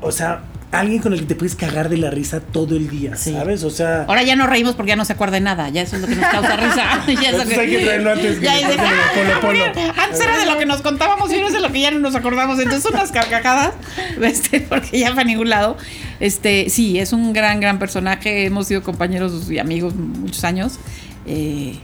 [0.00, 3.16] o sea, alguien con el que te puedes cagar de la risa todo el día,
[3.16, 3.32] Sí.
[3.32, 3.64] ¿sabes?
[3.64, 4.02] O sea...
[4.06, 5.68] Ahora ya no reímos porque ya no se acuerda de nada.
[5.70, 7.04] Ya eso es lo que nos causa risa.
[7.06, 9.64] ya es lo Entonces hay que traerlo antes que Ya es de- ¡Ah, Polo!
[9.64, 11.98] Antes era de lo que nos contábamos y ahora es de lo que ya no
[12.00, 12.58] nos acordamos.
[12.60, 13.72] Entonces unas carcajadas,
[14.22, 15.76] este, porque ya fue a ningún lado.
[16.20, 18.44] Este, sí, es un gran, gran personaje.
[18.44, 20.78] Hemos sido compañeros y amigos muchos años.
[21.26, 21.76] Eh,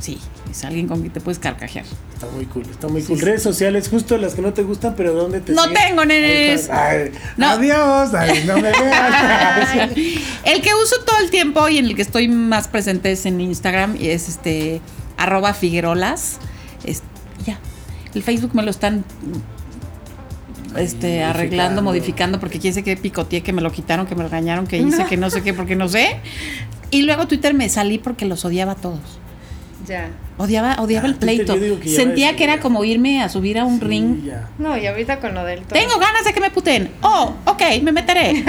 [0.00, 0.18] Sí,
[0.50, 1.84] es alguien con quien te puedes carcajear.
[2.14, 3.18] Está muy cool, está muy cool.
[3.20, 6.62] Redes sociales, justo las que no te gustan, pero ¿dónde te No tengo, nenes.
[6.62, 6.78] estás.
[6.78, 7.48] Ay, No.
[7.50, 9.90] Adiós, ay, no me vean.
[10.44, 13.40] El que uso todo el tiempo y en el que estoy más presente es en
[13.40, 14.80] Instagram y es este
[15.16, 16.38] arroba figuerolas.
[16.84, 17.02] Es-
[17.44, 17.58] ya.
[18.14, 19.04] El Facebook me lo están
[20.76, 21.82] este, arreglando, modificando.
[21.82, 25.04] modificando, porque quién sé qué picoteé, que me lo quitaron, que me regañaron, que hice,
[25.06, 26.16] que no sé qué, porque no sé.
[26.90, 29.00] Y luego Twitter me salí porque los odiaba a todos.
[29.86, 30.10] Ya.
[30.38, 31.66] Odiaba, odiaba Ah, el Twitter, pleito.
[31.66, 32.60] yo que Sentía que era ya.
[32.60, 34.24] como irme a subir a un ring.
[34.24, 34.48] Ya.
[34.58, 35.78] No, y ahorita con lo del todo.
[35.78, 36.90] Tengo ganas de que me puten.
[37.02, 38.30] Oh, ok, me meteré.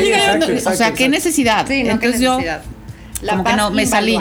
[0.00, 1.66] Exacto, o sea, qué necesidad.
[1.66, 2.62] Sí, no, Entonces qué yo necesidad.
[3.22, 4.18] La como que no, me salí.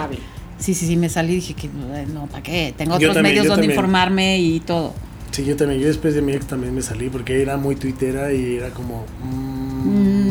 [0.60, 1.36] Sí, sí, sí, me salí.
[1.36, 1.68] Dije que
[2.14, 2.74] no, ¿para qué?
[2.78, 3.72] Tengo Yo otros también, medios yo donde también.
[3.72, 4.94] informarme y todo.
[5.32, 5.82] Sí, yo también.
[5.82, 9.06] Yo después de mi ex también me salí porque era muy tuitera y era como.
[9.24, 10.25] mm, Mm.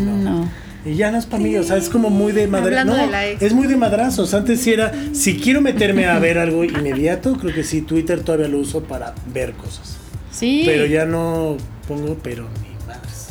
[0.84, 2.78] Y ya no es para mí, o sea, es como muy de madrazos.
[2.78, 3.42] Hablando No, de la ex.
[3.42, 4.34] es muy de madrazos.
[4.34, 8.48] Antes sí era, si quiero meterme a ver algo inmediato, creo que sí, Twitter todavía
[8.48, 9.96] lo uso para ver cosas.
[10.30, 10.62] Sí.
[10.66, 11.56] Pero ya no
[11.88, 13.28] pongo, pero ni madres.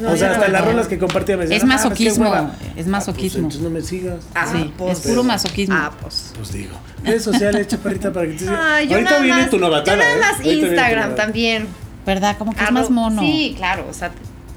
[0.00, 0.70] No, o sea, hasta no, las no.
[0.70, 2.54] rolas que compartía me decían, Es "Ah, pues qué masoquismo, hueva".
[2.74, 3.28] es Ah, masoquismo.
[3.28, 4.24] pues, entonces no me sigas.
[4.34, 5.74] Ah, sí, pues, es puro masoquismo.
[5.78, 6.32] Ah, pues.
[6.36, 6.72] Pues digo.
[7.04, 8.58] Redes sociales, chaparrita, para que te sigas.
[8.62, 9.96] Ay, yo Ahorita nada viene más, tu novatada.
[9.98, 10.20] Yo nada ¿eh?
[10.20, 11.66] más Instagram también.
[12.06, 12.36] ¿Verdad?
[12.38, 13.20] Como que es más mono.
[13.22, 14.10] Sí, claro, o sea,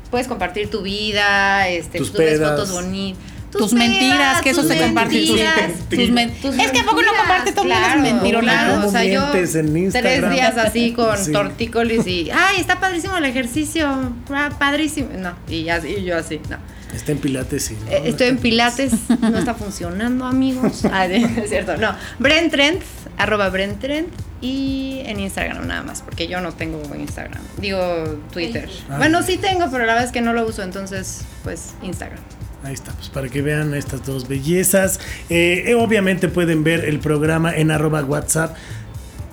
[0.10, 2.52] puedes compartir tu vida, este, Tus subes pedas.
[2.52, 3.22] fotos bonitas.
[3.52, 5.20] Tus mentiras, que eso tus se comparte.
[5.20, 8.14] Tus, mentiras, tus men- tus es que a poco no mentiras, comparte todo claro, es
[8.14, 8.52] mentirona.
[8.52, 10.20] claro, ¿Cómo o sea, yo mientes en Instagram?
[10.20, 11.32] tres días así con Sí.
[11.32, 13.88] tortícolis y, ay, está padrísimo el ejercicio,
[14.32, 15.10] ah, padrísimo.
[15.18, 16.58] No, y, así, y yo así, no.
[16.94, 17.78] Está en Pilates, sí.
[17.86, 17.92] ¿no?
[17.92, 18.92] Eh, Estoy en Pilates,
[19.22, 20.84] no está funcionando, amigos.
[20.92, 21.96] Ah, es cierto, no.
[22.20, 22.82] Brent Trent,
[23.18, 24.10] arroba Brent Trent,
[24.42, 27.42] y en Instagram nada más, porque yo no tengo Instagram.
[27.58, 28.70] Digo Twitter.
[28.90, 28.98] Ah.
[28.98, 32.20] Bueno, sí tengo, pero la verdad es que no lo uso, entonces, pues Instagram.
[32.64, 35.00] Ahí está, pues para que vean estas dos bellezas.
[35.30, 38.56] Eh, eh, obviamente pueden ver el programa en arroba WhatsApp.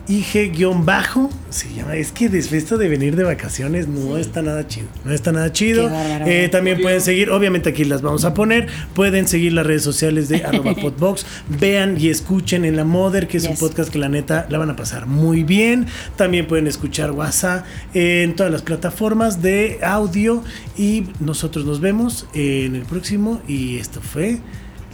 [0.08, 4.88] IG-bajo, se llama, es que después esto de venir de vacaciones no está nada chido,
[5.04, 5.90] no está nada chido.
[5.90, 6.26] Bárbaro.
[6.26, 10.28] Eh, también pueden seguir, obviamente aquí las vamos a poner, pueden seguir las redes sociales
[10.28, 14.08] de arroba podbox, vean y escuchen en la Mother, que es un podcast que la
[14.08, 15.86] neta la van a pasar muy bien.
[16.16, 20.42] También pueden escuchar WhatsApp en todas las plataformas de audio.
[20.76, 23.40] Y nosotros nos vemos en el próximo.
[23.48, 24.40] Y esto fue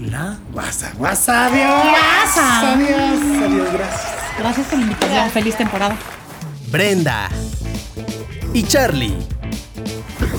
[0.00, 0.98] la WhatsApp.
[0.98, 1.84] WhatsApp, adiós.
[1.84, 2.64] WhatsApp.
[2.64, 4.20] Adiós, adiós, gracias.
[4.38, 5.30] Gracias por la invitación.
[5.30, 5.96] Feliz temporada.
[6.70, 7.28] Brenda
[8.54, 9.16] y Charlie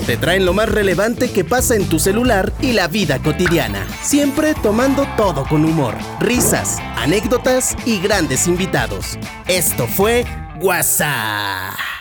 [0.05, 4.53] te traen lo más relevante que pasa en tu celular y la vida cotidiana, siempre
[4.55, 9.18] tomando todo con humor, risas, anécdotas y grandes invitados.
[9.47, 10.26] Esto fue
[10.59, 12.01] WhatsApp.